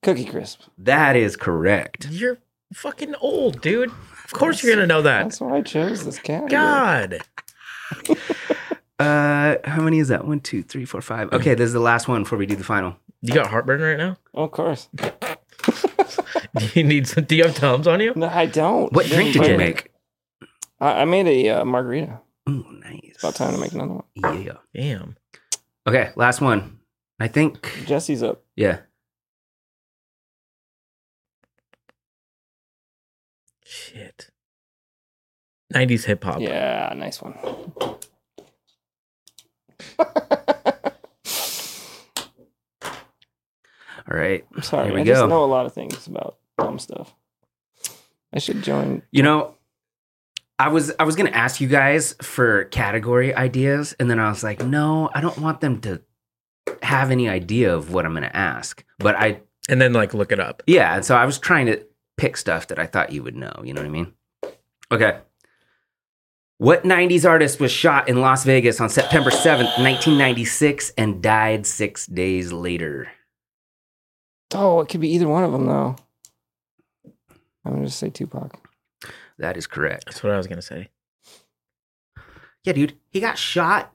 Cookie 0.02 0.24
Crisp. 0.24 0.62
That 0.78 1.14
is 1.14 1.36
correct. 1.36 2.08
You're 2.10 2.38
fucking 2.72 3.14
old, 3.16 3.60
dude. 3.60 3.90
Of 3.90 4.32
course 4.32 4.62
you're 4.62 4.74
gonna 4.74 4.86
know 4.86 5.02
that. 5.02 5.24
That's 5.24 5.42
why 5.42 5.58
I 5.58 5.60
chose 5.60 6.06
this 6.06 6.18
category. 6.18 6.48
God. 6.50 7.18
Uh, 8.96 9.56
how 9.64 9.82
many 9.82 9.98
is 9.98 10.06
that? 10.06 10.24
One, 10.24 10.38
two, 10.38 10.62
three, 10.62 10.84
four, 10.84 11.00
five. 11.00 11.32
Okay, 11.32 11.56
this 11.56 11.66
is 11.66 11.72
the 11.72 11.80
last 11.80 12.06
one 12.06 12.22
before 12.22 12.38
we 12.38 12.46
do 12.46 12.54
the 12.54 12.62
final. 12.62 12.96
You 13.22 13.34
got 13.34 13.48
heartburn 13.48 13.80
right 13.80 13.98
now? 13.98 14.16
Oh, 14.32 14.44
of 14.44 14.52
course. 14.52 14.88
Do 16.58 16.66
you 16.74 16.84
need 16.84 17.06
some 17.06 17.24
do 17.24 17.36
you 17.36 17.44
have 17.44 17.54
Tums 17.54 17.86
on 17.86 18.00
you? 18.00 18.12
No, 18.14 18.28
I 18.28 18.46
don't. 18.46 18.92
What 18.92 19.06
drink 19.06 19.32
did 19.32 19.42
you 19.42 19.48
But 19.48 19.58
make? 19.58 19.90
I, 20.80 21.02
I 21.02 21.04
made 21.04 21.26
a 21.26 21.60
uh, 21.60 21.64
margarita. 21.64 22.20
Ooh, 22.48 22.66
nice. 22.82 23.00
It's 23.04 23.18
about 23.22 23.34
time 23.34 23.54
to 23.54 23.58
make 23.60 23.72
another 23.72 23.94
one. 23.94 24.42
Yeah. 24.44 24.52
Damn. 24.74 25.16
Okay, 25.86 26.10
last 26.16 26.40
one. 26.40 26.78
I 27.20 27.28
think. 27.28 27.84
Jesse's 27.86 28.22
up. 28.22 28.42
Yeah. 28.56 28.80
Shit. 33.64 34.30
90s 35.72 36.04
hip 36.04 36.22
hop. 36.22 36.40
Yeah, 36.40 36.92
nice 36.96 37.20
one. 37.20 37.34
All 44.14 44.20
right. 44.20 44.44
I'm 44.54 44.62
sorry. 44.62 44.86
Here 44.86 44.94
we 44.94 45.00
I 45.00 45.04
just 45.04 45.28
know 45.28 45.44
a 45.44 45.46
lot 45.46 45.66
of 45.66 45.72
things 45.72 46.06
about 46.06 46.36
dumb 46.56 46.78
stuff. 46.78 47.12
I 48.32 48.38
should 48.38 48.62
join. 48.62 49.02
You 49.10 49.22
know, 49.24 49.54
I 50.58 50.68
was 50.68 50.92
I 51.00 51.04
was 51.04 51.16
gonna 51.16 51.30
ask 51.30 51.60
you 51.60 51.66
guys 51.66 52.14
for 52.22 52.64
category 52.66 53.34
ideas, 53.34 53.94
and 53.98 54.08
then 54.08 54.20
I 54.20 54.28
was 54.28 54.44
like, 54.44 54.64
no, 54.64 55.10
I 55.14 55.20
don't 55.20 55.38
want 55.38 55.60
them 55.60 55.80
to 55.80 56.00
have 56.82 57.10
any 57.10 57.28
idea 57.28 57.74
of 57.74 57.92
what 57.92 58.06
I'm 58.06 58.14
gonna 58.14 58.30
ask. 58.32 58.84
But 58.98 59.16
I 59.16 59.40
And 59.68 59.80
then 59.80 59.92
like 59.92 60.14
look 60.14 60.30
it 60.30 60.38
up. 60.38 60.62
yeah, 60.66 60.94
and 60.94 61.04
so 61.04 61.16
I 61.16 61.24
was 61.26 61.38
trying 61.38 61.66
to 61.66 61.84
pick 62.16 62.36
stuff 62.36 62.68
that 62.68 62.78
I 62.78 62.86
thought 62.86 63.10
you 63.12 63.22
would 63.24 63.34
know. 63.36 63.52
You 63.64 63.74
know 63.74 63.80
what 63.80 63.88
I 63.88 63.90
mean? 63.90 64.12
Okay. 64.92 65.18
What 66.58 66.84
90s 66.84 67.28
artist 67.28 67.58
was 67.58 67.72
shot 67.72 68.08
in 68.08 68.20
Las 68.20 68.44
Vegas 68.44 68.80
on 68.80 68.88
September 68.88 69.30
7th, 69.30 69.76
1996, 69.82 70.92
and 70.96 71.20
died 71.20 71.66
six 71.66 72.06
days 72.06 72.52
later? 72.52 73.10
Oh, 74.54 74.80
it 74.80 74.88
could 74.88 75.00
be 75.00 75.10
either 75.10 75.28
one 75.28 75.44
of 75.44 75.52
them, 75.52 75.66
though. 75.66 75.96
I'm 77.64 77.72
going 77.72 77.80
to 77.80 77.86
just 77.86 77.98
say 77.98 78.10
Tupac. 78.10 78.58
That 79.38 79.56
is 79.56 79.66
correct. 79.66 80.06
That's 80.06 80.22
what 80.22 80.32
I 80.32 80.36
was 80.36 80.46
gonna 80.46 80.62
say. 80.62 80.90
Yeah, 82.62 82.72
dude, 82.72 82.96
he 83.10 83.20
got 83.20 83.36
shot. 83.36 83.90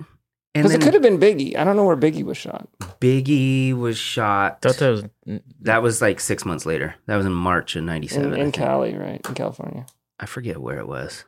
And 0.55 0.63
Because 0.63 0.71
it 0.73 0.79
then 0.79 0.85
could 0.85 0.93
have 0.95 1.03
been 1.03 1.19
Biggie. 1.19 1.55
I 1.55 1.63
don't 1.63 1.75
know 1.75 1.85
where 1.85 1.95
Biggie 1.95 2.23
was 2.23 2.37
shot. 2.37 2.67
Biggie 2.99 3.73
was 3.73 3.97
shot. 3.97 4.61
Thought 4.61 4.77
that 4.77 4.89
was 4.89 5.41
That 5.61 5.81
was 5.83 6.01
like 6.01 6.19
six 6.19 6.43
months 6.43 6.65
later. 6.65 6.95
That 7.05 7.15
was 7.17 7.25
in 7.25 7.31
March 7.31 7.75
of 7.75 7.81
In, 7.81 7.85
'97. 7.85 8.33
I 8.33 8.37
in. 8.37 8.51
Cali, 8.51 8.95
right? 8.95 9.21
In 9.27 9.33
California. 9.35 9.85
I 10.19 10.25
forget 10.25 10.59
where 10.59 10.79
it 10.79 10.87
was. 10.87 11.23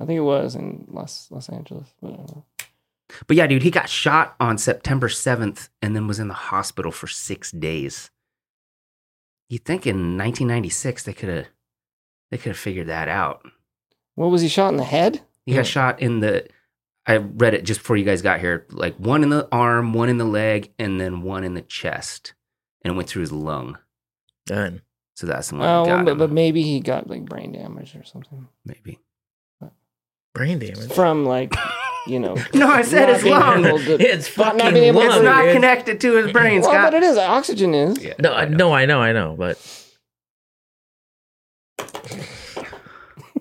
I 0.00 0.06
think 0.06 0.16
it 0.16 0.22
was 0.22 0.54
in 0.54 0.86
Los 0.88 1.30
Los 1.30 1.48
Angeles. 1.48 1.92
But 2.00 2.12
I 2.12 2.16
don't 2.16 2.36
know. 2.36 2.44
But 3.26 3.36
yeah, 3.36 3.46
dude, 3.48 3.62
he 3.62 3.70
got 3.72 3.88
shot 3.88 4.36
on 4.38 4.56
September 4.56 5.08
7th 5.08 5.68
and 5.82 5.96
then 5.96 6.06
was 6.06 6.20
in 6.20 6.28
the 6.28 6.34
hospital 6.34 6.92
for 6.92 7.08
six 7.08 7.50
days. 7.50 8.10
You 9.50 9.58
think 9.58 9.84
in 9.84 10.16
1996 10.16 11.02
they 11.02 11.12
could 11.12 11.28
have 11.28 11.46
they 12.30 12.38
could 12.38 12.50
have 12.50 12.58
figured 12.58 12.86
that 12.86 13.08
out. 13.08 13.44
What 14.14 14.30
was 14.30 14.42
he 14.42 14.48
shot 14.48 14.70
in 14.70 14.76
the 14.76 14.84
head? 14.84 15.22
He 15.44 15.54
got 15.54 15.66
shot 15.66 16.00
in 16.00 16.20
the. 16.20 16.46
I 17.04 17.16
read 17.16 17.54
it 17.54 17.64
just 17.64 17.80
before 17.80 17.96
you 17.96 18.04
guys 18.04 18.22
got 18.22 18.38
here. 18.38 18.66
Like 18.70 18.94
one 18.96 19.24
in 19.24 19.30
the 19.30 19.48
arm, 19.50 19.92
one 19.92 20.08
in 20.08 20.18
the 20.18 20.24
leg, 20.24 20.72
and 20.78 21.00
then 21.00 21.22
one 21.22 21.42
in 21.42 21.54
the 21.54 21.62
chest, 21.62 22.34
and 22.84 22.92
it 22.92 22.96
went 22.96 23.08
through 23.08 23.22
his 23.22 23.32
lung. 23.32 23.78
done. 24.46 24.82
So 25.16 25.26
that's 25.26 25.48
the 25.48 25.56
one. 25.56 25.68
Oh, 25.68 25.84
that 25.84 25.90
got 25.90 26.04
but, 26.04 26.12
him, 26.12 26.18
but 26.18 26.30
maybe 26.30 26.62
he 26.62 26.78
got 26.78 27.10
like 27.10 27.24
brain 27.24 27.50
damage 27.52 27.96
or 27.96 28.04
something 28.04 28.46
maybe. 28.64 29.00
Brain 30.32 30.60
damage. 30.60 30.92
from 30.92 31.24
like 31.26 31.52
you 32.10 32.18
know. 32.18 32.36
No, 32.54 32.68
I 32.68 32.82
said 32.82 33.08
it's 33.08 33.22
being 33.22 33.34
lung. 33.38 33.64
It's 33.64 34.36
not- 34.36 34.56
not 34.56 34.56
fucking 34.58 34.74
being 34.74 34.86
able 34.86 35.00
lung, 35.00 35.10
It's 35.16 35.22
not 35.24 35.42
dude. 35.44 35.52
connected 35.54 36.00
to 36.02 36.16
his 36.16 36.32
brain, 36.32 36.60
Well, 36.60 36.70
Scott. 36.70 36.92
but 36.92 36.94
it 36.94 37.02
is. 37.04 37.16
Oxygen 37.16 37.74
is. 37.74 38.02
Yeah, 38.02 38.14
No, 38.18 38.32
I, 38.34 38.44
no, 38.46 38.72
I 38.72 38.84
know, 38.86 39.00
I 39.00 39.12
know, 39.12 39.34
but 39.38 39.58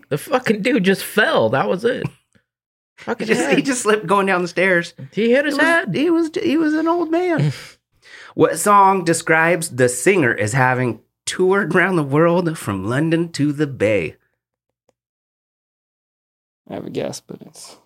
the 0.09 0.17
fucking 0.17 0.61
dude 0.61 0.83
just 0.83 1.03
fell. 1.03 1.49
That 1.49 1.67
was 1.67 1.83
it. 1.85 2.05
He 2.07 3.03
Fucking 3.05 3.27
just, 3.27 3.41
head. 3.41 3.57
he 3.57 3.61
just 3.63 3.81
slipped 3.81 4.07
going 4.07 4.25
down 4.25 4.41
the 4.41 4.47
stairs. 4.47 4.93
he 5.13 5.31
hit 5.31 5.45
his 5.45 5.55
He 5.55 5.59
was, 5.59 5.65
head. 5.67 5.95
he 5.95 6.09
was 6.09 6.29
he 6.41 6.57
was 6.57 6.73
an 6.73 6.87
old 6.87 7.09
man. 7.11 7.53
what 8.35 8.57
song 8.59 9.03
describes 9.05 9.69
the 9.69 9.87
singer 9.87 10.35
as 10.35 10.53
having 10.53 10.99
toured 11.25 11.73
around 11.75 11.95
the 11.95 12.03
world 12.03 12.57
from 12.57 12.87
London 12.89 13.31
to 13.33 13.53
the 13.53 13.67
Bay? 13.67 14.15
I 16.69 16.73
have 16.75 16.85
a 16.85 16.89
guess, 16.89 17.19
but 17.21 17.41
it's 17.43 17.77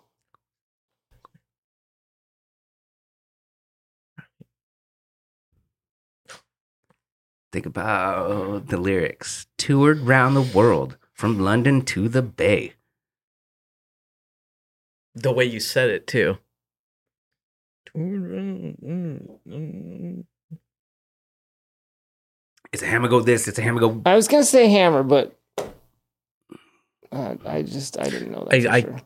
Think 7.54 7.68
about 7.68 8.68
the 8.68 8.78
lyrics. 8.78 9.46
Toured 9.60 10.00
round 10.00 10.36
the 10.36 10.42
world 10.42 10.98
from 11.14 11.40
London 11.40 11.84
to 11.84 12.10
the 12.10 12.24
Bay. 12.24 12.74
The 15.14 15.32
way 15.32 15.46
you 15.46 15.60
said 15.60 15.92
it 15.92 16.08
too. 16.08 16.40
It's 22.72 22.82
a 22.82 22.88
hammer 22.88 23.08
go 23.08 23.20
this, 23.22 23.48
it's 23.48 23.60
a 23.60 23.62
hammer 23.62 23.80
go. 23.80 24.02
I 24.06 24.16
was 24.16 24.28
gonna 24.28 24.44
say 24.44 24.68
hammer, 24.68 25.04
but 25.04 25.38
uh, 27.12 27.36
I 27.46 27.62
just 27.62 28.00
I 28.00 28.06
didn't 28.10 28.32
know 28.32 28.48
that. 28.50 28.54
I- 28.56 28.62
for 28.62 28.70
I- 28.70 28.82
sure. 28.82 29.02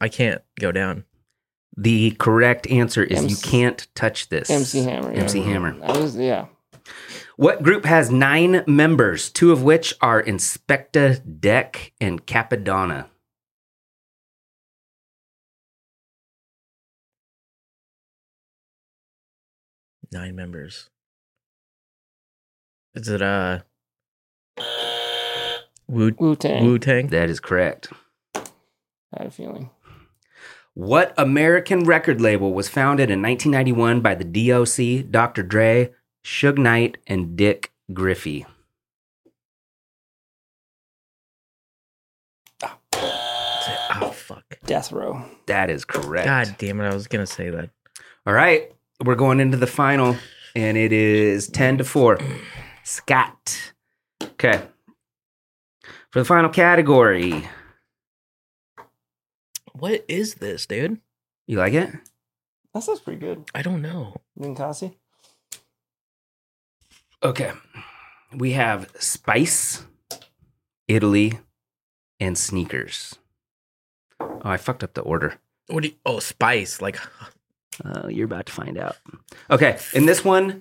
I 0.00 0.08
can't 0.08 0.42
go 0.60 0.70
down. 0.70 1.04
The 1.76 2.10
correct 2.12 2.66
answer 2.68 3.02
is 3.02 3.24
you 3.26 3.36
can't 3.50 3.86
touch 3.96 4.28
this. 4.28 4.48
MC 4.50 4.82
Hammer. 4.84 5.12
yeah. 5.12 5.20
MC 5.22 5.40
Hammer. 5.42 5.76
I 5.82 5.98
was, 5.98 6.14
yeah. 6.16 6.46
What 7.38 7.62
group 7.62 7.84
has 7.84 8.10
nine 8.10 8.64
members, 8.66 9.30
two 9.30 9.52
of 9.52 9.62
which 9.62 9.94
are 10.00 10.20
Inspecta 10.20 11.22
Deck 11.40 11.92
and 12.00 12.26
Cappadonna? 12.26 13.06
Nine 20.10 20.34
members. 20.34 20.90
Is 22.96 23.06
it 23.06 23.22
uh 23.22 23.60
Wu 25.86 26.12
Wu 26.18 26.34
Tang. 26.34 26.66
Wu 26.66 26.76
Tang? 26.80 27.06
That 27.06 27.30
is 27.30 27.38
correct. 27.38 27.92
I 28.34 28.40
had 29.16 29.26
a 29.28 29.30
feeling. 29.30 29.70
What 30.74 31.14
American 31.16 31.84
record 31.84 32.20
label 32.20 32.52
was 32.52 32.68
founded 32.68 33.12
in 33.12 33.22
1991 33.22 34.00
by 34.00 34.16
the 34.16 34.24
DOC, 34.24 35.08
Dr. 35.12 35.44
Dre, 35.44 35.92
Suge 36.24 36.58
Knight, 36.58 36.98
and 37.06 37.36
Dick 37.36 37.72
Griffey? 37.92 38.44
Ah, 42.62 43.98
oh 44.02 44.10
fuck! 44.10 44.44
Death 44.64 44.92
Row. 44.92 45.24
That 45.46 45.70
is 45.70 45.84
correct. 45.84 46.26
God 46.26 46.54
damn 46.58 46.80
it! 46.80 46.86
I 46.88 46.94
was 46.94 47.06
gonna 47.06 47.26
say 47.26 47.50
that. 47.50 47.70
All 48.26 48.32
right, 48.34 48.72
we're 49.04 49.14
going 49.14 49.40
into 49.40 49.56
the 49.56 49.66
final, 49.66 50.16
and 50.54 50.76
it 50.76 50.92
is 50.92 51.48
10 51.48 51.78
to 51.78 51.84
4. 51.84 52.18
Scott. 52.84 53.72
Okay. 54.22 54.62
For 56.12 56.18
the 56.20 56.24
final 56.24 56.50
category, 56.50 57.48
What 59.72 60.04
is 60.08 60.34
this, 60.36 60.66
dude? 60.66 61.00
you 61.46 61.56
like 61.58 61.72
it? 61.74 61.90
That 62.74 62.82
sounds 62.82 63.00
pretty 63.00 63.20
good. 63.20 63.44
I 63.54 63.62
don't 63.62 63.80
know. 63.82 64.16
Ninkasi? 64.38 64.94
Okay. 67.22 67.52
We 68.34 68.52
have 68.52 68.90
Spice, 68.98 69.84
Italy, 70.86 71.38
and 72.20 72.36
Sneakers. 72.36 73.18
Oh, 74.20 74.40
I 74.44 74.56
fucked 74.56 74.84
up 74.84 74.94
the 74.94 75.00
order. 75.02 75.38
What 75.68 75.82
do 75.82 75.88
you? 75.88 75.94
Oh, 76.04 76.18
spice. 76.18 76.80
Like 76.80 76.98
Uh, 77.84 78.08
you're 78.08 78.24
about 78.24 78.46
to 78.46 78.52
find 78.52 78.76
out. 78.76 78.96
Okay, 79.50 79.78
in 79.94 80.06
this 80.06 80.24
one, 80.24 80.50
I 80.50 80.54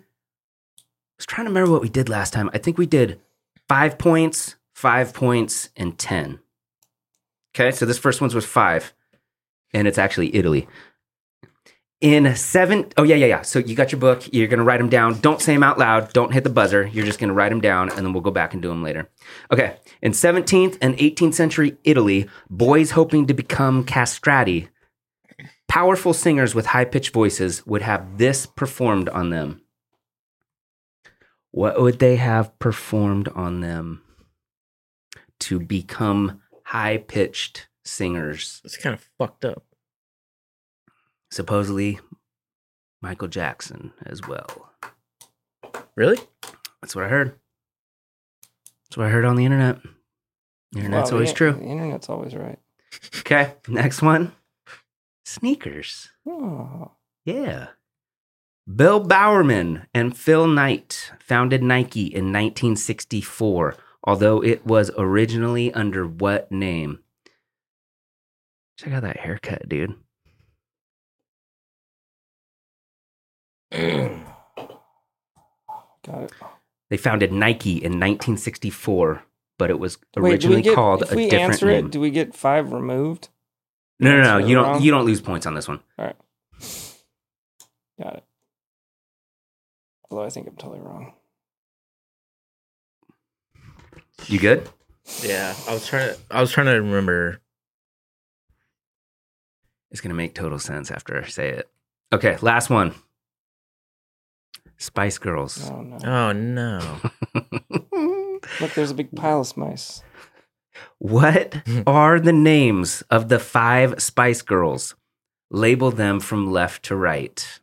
was 1.18 1.26
trying 1.26 1.46
to 1.46 1.50
remember 1.50 1.72
what 1.72 1.82
we 1.82 1.90
did 1.90 2.10
last 2.10 2.32
time. 2.32 2.50
I 2.54 2.60
think 2.60 2.78
we 2.78 2.86
did 2.86 3.20
five 3.68 3.98
points, 3.98 4.56
five 4.76 5.14
points, 5.14 5.70
and 5.76 5.98
10. 5.98 6.40
Okay, 7.56 7.72
so 7.72 7.86
this 7.88 7.98
first 7.98 8.22
one's 8.22 8.36
was 8.36 8.46
five, 8.46 8.94
and 9.74 9.88
it's 9.88 9.98
actually 9.98 10.36
Italy. 10.36 10.68
In 12.00 12.36
seven, 12.36 12.92
oh 12.98 13.04
yeah, 13.04 13.16
yeah, 13.16 13.26
yeah. 13.26 13.42
So 13.42 13.58
you 13.58 13.76
got 13.76 13.92
your 13.92 14.00
book. 14.00 14.32
You're 14.32 14.48
gonna 14.48 14.64
write 14.64 14.78
them 14.78 14.90
down. 14.90 15.20
Don't 15.20 15.42
say 15.42 15.54
them 15.54 15.64
out 15.64 15.80
loud. 15.80 16.14
Don't 16.14 16.32
hit 16.32 16.44
the 16.44 16.50
buzzer. 16.52 16.86
You're 16.86 17.06
just 17.06 17.20
gonna 17.20 17.34
write 17.34 17.50
them 17.50 17.62
down, 17.62 17.90
and 17.90 18.00
then 18.00 18.14
we'll 18.14 18.22
go 18.22 18.30
back 18.32 18.54
and 18.54 18.62
do 18.62 18.70
them 18.70 18.84
later. 18.84 19.10
Okay. 19.52 19.78
In 20.02 20.12
17th 20.12 20.78
and 20.80 20.96
18th 20.98 21.34
century 21.34 21.78
Italy, 21.84 22.30
boys 22.50 22.92
hoping 22.92 23.26
to 23.26 23.34
become 23.34 23.84
castrati 23.84 24.70
powerful 25.68 26.12
singers 26.12 26.56
with 26.56 26.66
high 26.66 26.86
pitched 26.86 27.14
voices 27.14 27.64
would 27.68 27.84
have 27.84 28.18
this 28.18 28.48
performed 28.48 29.10
on 29.10 29.30
them. 29.30 29.62
What 31.52 31.80
would 31.80 32.00
they 32.00 32.16
have 32.16 32.58
performed 32.58 33.28
on 33.30 33.62
them 33.62 34.02
to 35.42 35.60
become 35.60 36.42
high 36.64 36.98
pitched 36.98 37.68
singers? 37.86 38.60
it's 38.66 38.76
kind 38.76 38.96
of 38.96 39.08
fucked 39.20 39.46
up. 39.46 39.67
Supposedly, 41.32 42.00
Michael 43.02 43.28
Jackson 43.28 43.94
as 44.06 44.22
well. 44.28 44.72
Really? 45.96 46.20
That's 46.82 46.96
what 46.96 47.06
I 47.06 47.10
heard. 47.10 47.36
That's 48.86 48.98
what 48.98 49.08
I 49.08 49.10
heard 49.10 49.26
on 49.26 49.36
the 49.36 49.46
internet. 49.46 49.80
The 50.72 50.80
internet's 50.80 51.12
Wow, 51.12 51.18
always 51.18 51.34
true. 51.34 51.54
The 51.54 51.64
internet's 51.64 52.10
always 52.10 52.36
right. 52.36 52.60
Okay, 53.20 53.54
next 53.68 54.02
one 54.02 54.34
sneakers. 55.28 56.10
Oh. 56.26 56.92
Yeah. 57.26 57.68
Bill 58.74 59.00
Bowerman 59.00 59.88
and 59.94 60.18
Phil 60.18 60.48
Knight 60.48 61.12
founded 61.20 61.64
Nike 61.64 62.06
in 62.06 62.26
1964, 62.34 63.76
although 64.04 64.44
it 64.44 64.66
was 64.66 64.92
originally 64.98 65.74
under 65.74 66.08
what 66.08 66.52
name? 66.52 67.00
Check 68.78 68.94
out 68.94 69.04
that 69.04 69.18
haircut, 69.18 69.68
dude. 69.70 69.96
Got 76.06 76.24
it. 76.24 76.32
They 76.90 76.98
founded 76.98 77.34
Nike 77.34 77.74
in 77.78 77.94
1964, 78.00 79.24
but 79.58 79.70
it 79.70 79.78
was 79.80 79.98
Wait, 79.98 80.06
do 80.14 80.22
we 80.22 80.32
originally 80.32 80.62
get, 80.62 80.76
called 80.76 81.02
if 81.04 81.12
a 81.12 81.16
we 81.16 81.24
different 81.30 81.52
answer 81.54 81.66
name. 81.68 81.86
it, 81.88 81.92
do 81.92 82.00
we 82.00 82.10
get 82.12 82.34
five 82.34 82.72
removed? 82.72 83.30
no, 84.00 84.12
no, 84.12 84.22
no, 84.22 84.36
answer 84.38 84.48
you 84.48 84.56
don't. 84.56 84.64
wrong? 84.66 84.82
You 84.82 84.92
don't 84.92 85.06
lose 85.06 85.20
points 85.22 85.46
on 85.46 85.54
this 85.54 85.68
one. 85.68 85.82
All 86.00 86.06
right. 86.06 86.16
Got 88.02 88.14
it. 88.18 88.24
Although 90.10 90.24
I 90.26 90.30
think 90.30 90.48
I'm 90.48 90.56
totally 90.56 90.80
wrong. 90.80 91.14
You 94.28 94.40
good? 94.40 94.70
Yeah. 95.24 95.54
I 95.68 95.74
was 95.74 95.86
trying 95.88 96.14
to. 96.14 96.20
I 96.32 96.40
was 96.42 96.52
trying 96.52 96.68
to 96.68 96.74
remember. 96.82 97.42
It's 99.92 100.02
gonna 100.02 100.16
make 100.16 100.36
total 100.36 100.60
sense 100.60 100.90
after 100.92 101.22
I 101.22 101.28
say 101.28 101.50
it. 101.50 101.70
Okay, 102.14 102.38
last 102.42 102.70
one. 102.70 102.94
Spice 104.78 105.18
Girls. 105.18 105.70
Oh 105.70 105.82
no! 105.82 105.98
Oh 106.06 106.32
no. 106.32 106.98
Look, 108.62 108.74
there's 108.74 108.92
a 108.92 108.96
big 108.96 109.16
pile 109.16 109.42
of 109.42 109.58
mice. 109.58 110.04
What 111.00 111.56
are 111.88 112.20
the 112.20 112.34
names 112.34 113.02
of 113.10 113.30
the 113.30 113.40
five 113.40 114.02
Spice 114.02 114.42
Girls? 114.42 114.96
Label 115.50 115.92
them 115.92 116.20
from 116.20 116.52
left 116.52 116.84
to 116.86 116.96
right. 116.96 117.60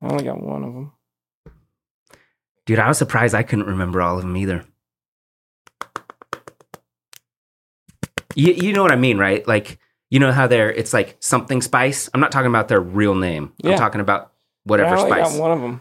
I 0.00 0.08
only 0.08 0.24
got 0.24 0.40
one 0.40 0.64
of 0.64 0.74
them. 0.74 0.92
Dude, 2.66 2.78
I 2.78 2.88
was 2.88 2.98
surprised 2.98 3.34
I 3.34 3.42
couldn't 3.42 3.66
remember 3.66 4.00
all 4.00 4.16
of 4.16 4.22
them 4.22 4.36
either. 4.36 4.64
You, 8.34 8.52
you 8.52 8.72
know 8.72 8.82
what 8.82 8.92
I 8.92 8.96
mean, 8.96 9.18
right? 9.18 9.46
Like, 9.46 9.78
you 10.10 10.20
know 10.20 10.30
how 10.30 10.46
they're, 10.46 10.70
it's 10.70 10.92
like 10.92 11.16
something 11.20 11.62
spice? 11.62 12.08
I'm 12.12 12.20
not 12.20 12.30
talking 12.30 12.48
about 12.48 12.68
their 12.68 12.80
real 12.80 13.14
name. 13.14 13.52
I'm 13.64 13.76
talking 13.76 14.00
about 14.00 14.32
whatever 14.66 14.96
I 14.96 15.06
spice. 15.06 15.32
got 15.32 15.40
one 15.40 15.52
of 15.52 15.60
them. 15.60 15.80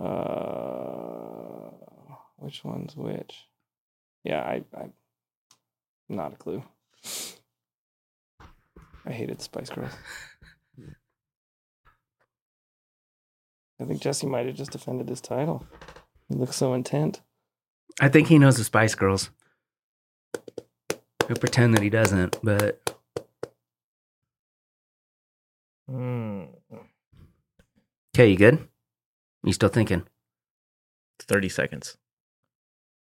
Uh, 0.00 1.70
which 2.36 2.64
one's 2.64 2.96
which? 2.96 3.46
Yeah, 4.24 4.40
I, 4.40 4.64
I, 4.76 4.90
not 6.08 6.32
a 6.32 6.36
clue. 6.36 6.62
I 9.04 9.12
hated 9.12 9.40
Spice 9.40 9.70
Girls. 9.70 9.92
I 13.80 13.84
think 13.84 14.02
Jesse 14.02 14.26
might 14.26 14.46
have 14.46 14.56
just 14.56 14.72
defended 14.72 15.08
his 15.08 15.20
title. 15.20 15.64
He 16.28 16.34
looks 16.34 16.56
so 16.56 16.74
intent. 16.74 17.20
I 18.00 18.08
think 18.08 18.28
he 18.28 18.38
knows 18.38 18.56
the 18.56 18.64
Spice 18.64 18.94
Girls. 18.94 19.30
He'll 21.26 21.36
pretend 21.36 21.74
that 21.74 21.82
he 21.82 21.90
doesn't, 21.90 22.38
but 22.42 22.87
Hmm. 25.88 26.44
okay, 28.14 28.30
you 28.30 28.36
good? 28.36 28.68
You 29.44 29.52
still 29.52 29.68
thinking? 29.68 30.04
Thirty 31.20 31.48
seconds. 31.48 31.96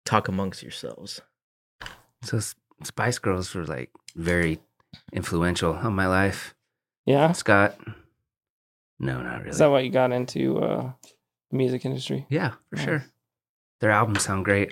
Talk 0.06 0.28
amongst 0.28 0.62
yourselves. 0.64 1.22
So 2.24 2.40
Spice 2.84 3.20
Girls 3.20 3.54
were 3.56 3.66
like 3.66 3.92
very 4.16 4.60
influential 5.14 5.74
on 5.74 5.94
my 5.94 6.08
life. 6.08 6.56
Yeah, 7.06 7.32
Scott? 7.32 7.78
No, 9.00 9.22
not 9.22 9.40
really. 9.40 9.50
is 9.52 9.58
that 9.60 9.68
why 9.72 9.80
you 9.82 9.90
got 9.92 10.12
into 10.12 10.58
uh, 10.60 10.92
the 11.52 11.58
music 11.58 11.86
industry? 11.86 12.26
yeah, 12.30 12.52
for 12.70 12.76
Nice. 12.76 12.86
sure. 12.86 13.06
Their 13.80 13.92
albums 13.92 14.24
sound 14.24 14.44
great. 14.46 14.72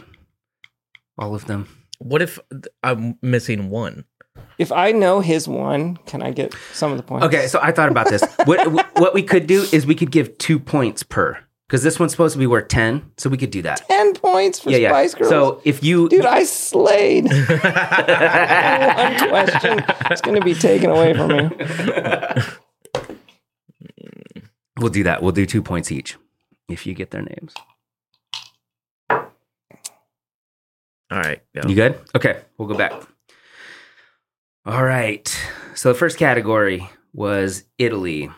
All 1.17 1.33
of 1.33 1.45
them. 1.45 1.67
What 1.99 2.21
if 2.21 2.37
I'm 2.83 3.17
missing 3.21 3.69
one? 3.69 4.03
If 4.57 4.71
I 4.71 4.91
know 4.91 5.19
his 5.19 5.47
one, 5.47 5.97
can 6.05 6.21
I 6.21 6.31
get 6.31 6.53
some 6.73 6.91
of 6.91 6.97
the 6.97 7.03
points? 7.03 7.25
Okay, 7.27 7.47
so 7.47 7.59
I 7.61 7.71
thought 7.71 7.89
about 7.89 8.09
this. 8.09 8.23
what 8.45 8.71
what 8.97 9.13
we 9.13 9.23
could 9.23 9.47
do 9.47 9.65
is 9.71 9.85
we 9.85 9.95
could 9.95 10.11
give 10.11 10.37
two 10.37 10.59
points 10.59 11.03
per 11.03 11.37
because 11.67 11.83
this 11.83 11.99
one's 11.99 12.11
supposed 12.11 12.33
to 12.33 12.39
be 12.39 12.47
worth 12.47 12.67
ten, 12.67 13.11
so 13.17 13.29
we 13.29 13.37
could 13.37 13.51
do 13.51 13.61
that. 13.61 13.83
ten 13.87 14.13
points 14.15 14.59
for 14.59 14.71
yeah, 14.71 14.77
yeah. 14.77 14.89
Spice 14.89 15.15
Girls. 15.15 15.29
So 15.29 15.61
if 15.63 15.83
you, 15.83 16.09
dude, 16.09 16.25
I 16.25 16.43
slayed. 16.43 17.25
one 17.29 17.47
question 19.29 19.83
is 20.11 20.21
going 20.21 20.39
to 20.39 20.43
be 20.43 20.55
taken 20.55 20.89
away 20.89 21.13
from 21.13 21.29
me. 21.29 21.49
we'll 24.79 24.89
do 24.89 25.03
that. 25.03 25.21
We'll 25.21 25.33
do 25.33 25.45
two 25.45 25.61
points 25.61 25.91
each 25.91 26.17
if 26.67 26.87
you 26.87 26.93
get 26.93 27.11
their 27.11 27.21
names. 27.21 27.53
All 31.09 31.19
right. 31.19 31.41
Go. 31.55 31.69
You 31.69 31.75
good? 31.75 31.99
Okay, 32.15 32.41
we'll 32.57 32.67
go 32.67 32.75
back. 32.75 32.91
All 34.67 34.83
right. 34.83 35.33
So 35.75 35.93
the 35.93 35.97
first 35.97 36.17
category 36.17 36.89
was 37.13 37.63
Italy. 37.77 38.29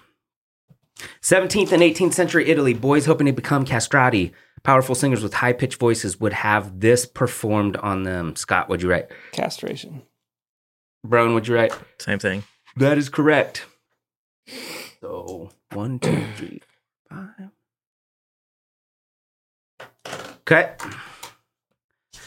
17th 1.24 1.72
and 1.72 1.82
18th 1.82 2.14
century 2.14 2.48
Italy, 2.48 2.76
boys 2.76 3.08
hoping 3.08 3.26
to 3.26 3.34
become 3.34 3.66
castrati, 3.66 4.32
powerful 4.62 4.94
singers 4.94 5.24
with 5.24 5.34
high 5.34 5.54
pitched 5.54 5.80
voices, 5.80 6.20
would 6.20 6.34
have 6.34 6.82
this 6.82 7.08
performed 7.08 7.78
on 7.78 8.04
them. 8.04 8.36
Scott, 8.36 8.70
what'd 8.70 8.84
you 8.84 8.92
write? 8.92 9.08
Castration. 9.32 10.04
Brown, 11.04 11.34
what'd 11.34 11.48
you 11.48 11.56
write? 11.56 11.74
Same 11.98 12.20
thing. 12.20 12.44
That 12.76 13.00
is 13.00 13.10
correct. 13.10 13.66
So 15.02 15.50
one, 15.74 15.98
two, 15.98 16.26
three, 16.36 16.62
five. 17.10 17.50
Okay. 20.42 20.74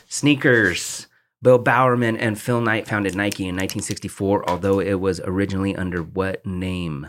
Sneakers. 0.08 1.06
Bill 1.42 1.58
Bowerman 1.58 2.16
and 2.16 2.40
Phil 2.40 2.60
Knight 2.60 2.86
founded 2.86 3.16
Nike 3.16 3.42
in 3.42 3.56
1964, 3.56 4.48
although 4.48 4.78
it 4.78 4.94
was 4.94 5.20
originally 5.24 5.74
under 5.74 6.00
what 6.00 6.46
name? 6.46 7.08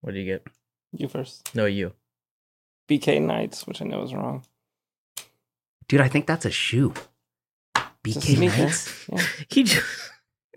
What 0.00 0.14
do 0.14 0.20
you 0.20 0.26
get? 0.26 0.46
You 0.92 1.08
first. 1.08 1.54
No, 1.54 1.64
you. 1.66 1.92
BK 2.88 3.22
Knights, 3.22 3.66
which 3.66 3.80
I 3.80 3.84
know 3.84 4.02
is 4.02 4.14
wrong. 4.14 4.44
Dude, 5.86 6.00
I 6.00 6.08
think 6.08 6.26
that's 6.26 6.44
a 6.44 6.50
shoe. 6.50 6.92
It's 8.04 8.16
a 8.16 8.20
BK. 8.20 8.58
Knights? 8.58 9.08
Yeah. 9.08 9.22
He 9.48 9.62
just. 9.62 9.86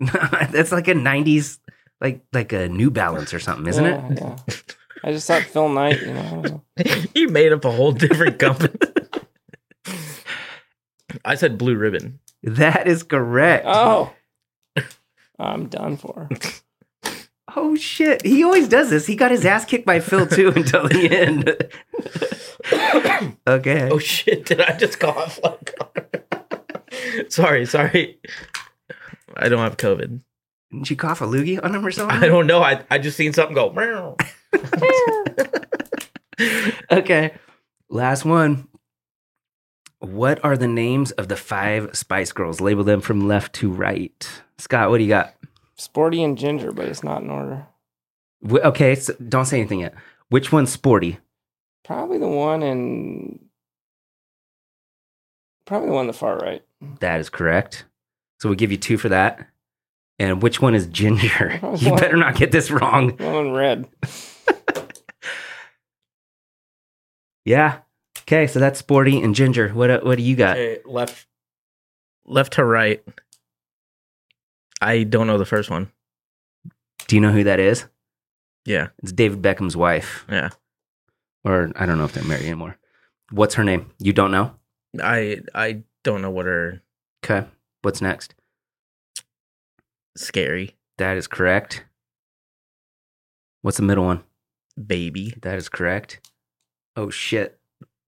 that's 0.00 0.72
like 0.72 0.88
a 0.88 0.94
90s, 0.94 1.58
like 2.00 2.22
like 2.32 2.52
a 2.52 2.68
New 2.68 2.90
Balance 2.90 3.32
or 3.32 3.38
something, 3.38 3.66
isn't 3.68 3.84
yeah, 3.84 4.08
it? 4.08 4.18
Yeah. 4.20 4.36
I 5.04 5.12
just 5.12 5.26
thought 5.26 5.42
Phil 5.42 5.68
Knight, 5.68 6.00
you 6.00 6.12
know. 6.12 6.20
I 6.20 6.30
don't 6.30 6.44
know. 6.44 6.62
he 7.14 7.26
made 7.26 7.52
up 7.52 7.64
a 7.64 7.70
whole 7.70 7.92
different 7.92 8.38
company. 8.38 8.74
I 11.24 11.34
said 11.36 11.58
blue 11.58 11.76
ribbon. 11.76 12.18
That 12.42 12.86
is 12.88 13.02
correct. 13.02 13.64
Oh. 13.68 14.12
I'm 15.38 15.66
done 15.68 15.96
for. 15.96 16.28
Oh 17.54 17.76
shit! 17.76 18.24
He 18.24 18.42
always 18.44 18.66
does 18.66 18.88
this. 18.88 19.06
He 19.06 19.14
got 19.14 19.30
his 19.30 19.44
ass 19.44 19.66
kicked 19.66 19.84
by 19.84 20.00
Phil 20.00 20.26
too 20.26 20.52
until 20.56 20.88
the 20.88 21.10
end. 21.10 21.50
okay. 23.46 23.90
Oh 23.90 23.98
shit! 23.98 24.46
Did 24.46 24.62
I 24.62 24.74
just 24.78 24.98
cough? 24.98 25.38
Oh, 25.44 25.58
sorry, 27.28 27.66
sorry. 27.66 28.18
I 29.36 29.50
don't 29.50 29.58
have 29.58 29.76
COVID. 29.76 30.20
Didn't 30.70 30.88
you 30.88 30.96
cough 30.96 31.20
a 31.20 31.26
loogie 31.26 31.62
on 31.62 31.74
him 31.74 31.84
or 31.84 31.90
something? 31.90 32.22
I 32.22 32.26
don't 32.26 32.46
know. 32.46 32.62
I 32.62 32.82
I 32.90 32.96
just 32.96 33.18
seen 33.18 33.34
something 33.34 33.54
go. 33.54 34.16
Okay. 36.90 37.34
Last 37.90 38.24
one. 38.24 38.66
What 40.02 40.44
are 40.44 40.56
the 40.56 40.66
names 40.66 41.12
of 41.12 41.28
the 41.28 41.36
five 41.36 41.90
Spice 41.96 42.32
Girls? 42.32 42.60
Label 42.60 42.82
them 42.84 43.00
from 43.00 43.28
left 43.28 43.52
to 43.54 43.70
right. 43.70 44.42
Scott, 44.58 44.90
what 44.90 44.98
do 44.98 45.04
you 45.04 45.08
got? 45.10 45.34
Sporty 45.76 46.22
and 46.24 46.36
Ginger, 46.36 46.72
but 46.72 46.86
it's 46.88 47.04
not 47.04 47.22
in 47.22 47.30
order. 47.30 47.66
Wh- 48.48 48.64
Okay, 48.66 48.96
so 48.96 49.14
don't 49.28 49.44
say 49.44 49.60
anything 49.60 49.80
yet. 49.80 49.94
Which 50.28 50.50
one's 50.50 50.72
sporty? 50.72 51.18
Probably 51.84 52.18
the 52.18 52.28
one 52.28 52.62
in. 52.62 53.38
Probably 55.66 55.86
the 55.88 55.92
one 55.94 56.00
on 56.02 56.06
the 56.08 56.12
far 56.12 56.36
right. 56.38 56.62
That 57.00 57.20
is 57.20 57.30
correct. 57.30 57.84
So 58.40 58.48
we 58.48 58.56
give 58.56 58.72
you 58.72 58.78
two 58.78 58.98
for 58.98 59.08
that. 59.10 59.46
And 60.18 60.42
which 60.42 60.60
one 60.60 60.74
is 60.74 60.86
ginger? 60.88 61.60
You 61.78 61.94
better 61.96 62.16
not 62.16 62.34
get 62.34 62.50
this 62.50 62.70
wrong. 62.72 63.14
The 63.16 63.24
one 63.24 63.46
in 63.46 63.52
red. 63.52 63.88
Yeah. 67.44 67.78
Okay, 68.22 68.46
so 68.46 68.58
that's 68.58 68.78
sporty 68.78 69.20
and 69.20 69.34
ginger. 69.34 69.68
What 69.70 69.90
uh, 69.90 70.00
what 70.02 70.16
do 70.18 70.22
you 70.24 70.36
got? 70.36 70.56
Okay, 70.56 70.80
left, 70.84 71.26
left 72.24 72.54
to 72.54 72.64
right. 72.64 73.02
I 74.80 75.02
don't 75.04 75.26
know 75.26 75.38
the 75.38 75.44
first 75.44 75.70
one. 75.70 75.90
Do 77.08 77.16
you 77.16 77.20
know 77.20 77.32
who 77.32 77.44
that 77.44 77.60
is? 77.60 77.86
Yeah, 78.64 78.88
It's 79.02 79.12
David 79.12 79.42
Beckham's 79.42 79.76
wife. 79.76 80.24
yeah. 80.30 80.50
Or 81.44 81.72
I 81.74 81.86
don't 81.86 81.98
know 81.98 82.04
if 82.04 82.12
they're 82.12 82.22
married 82.24 82.44
anymore. 82.46 82.78
What's 83.32 83.54
her 83.54 83.64
name? 83.64 83.90
You 83.98 84.12
don't 84.12 84.30
know? 84.30 84.54
I 85.02 85.40
I 85.54 85.82
don't 86.04 86.22
know 86.22 86.30
what 86.30 86.46
her. 86.46 86.80
Okay. 87.24 87.46
What's 87.82 88.00
next? 88.00 88.34
scary 90.16 90.76
That 90.98 91.16
is 91.16 91.26
correct. 91.26 91.84
What's 93.62 93.78
the 93.78 93.82
middle 93.82 94.04
one? 94.04 94.22
baby 94.86 95.34
That 95.42 95.56
is 95.58 95.68
correct. 95.68 96.20
Oh 96.96 97.10
shit. 97.10 97.58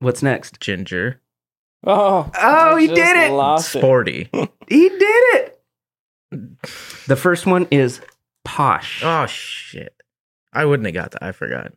What's 0.04 0.22
next? 0.22 0.60
ginger 0.60 1.20
Oh. 1.86 2.30
Oh, 2.34 2.76
I 2.76 2.80
he 2.80 2.86
did 2.86 3.16
it! 3.16 3.32
Lost 3.32 3.74
it. 3.74 3.78
sporty. 3.78 4.30
He 4.66 4.88
did 4.88 5.00
it. 5.00 5.60
The 7.06 7.16
first 7.16 7.44
one 7.44 7.68
is 7.70 8.00
posh. 8.44 9.02
oh 9.04 9.26
shit! 9.26 9.94
I 10.54 10.64
wouldn't 10.64 10.86
have 10.86 10.94
got 10.94 11.10
that. 11.10 11.22
I 11.22 11.32
forgot. 11.32 11.72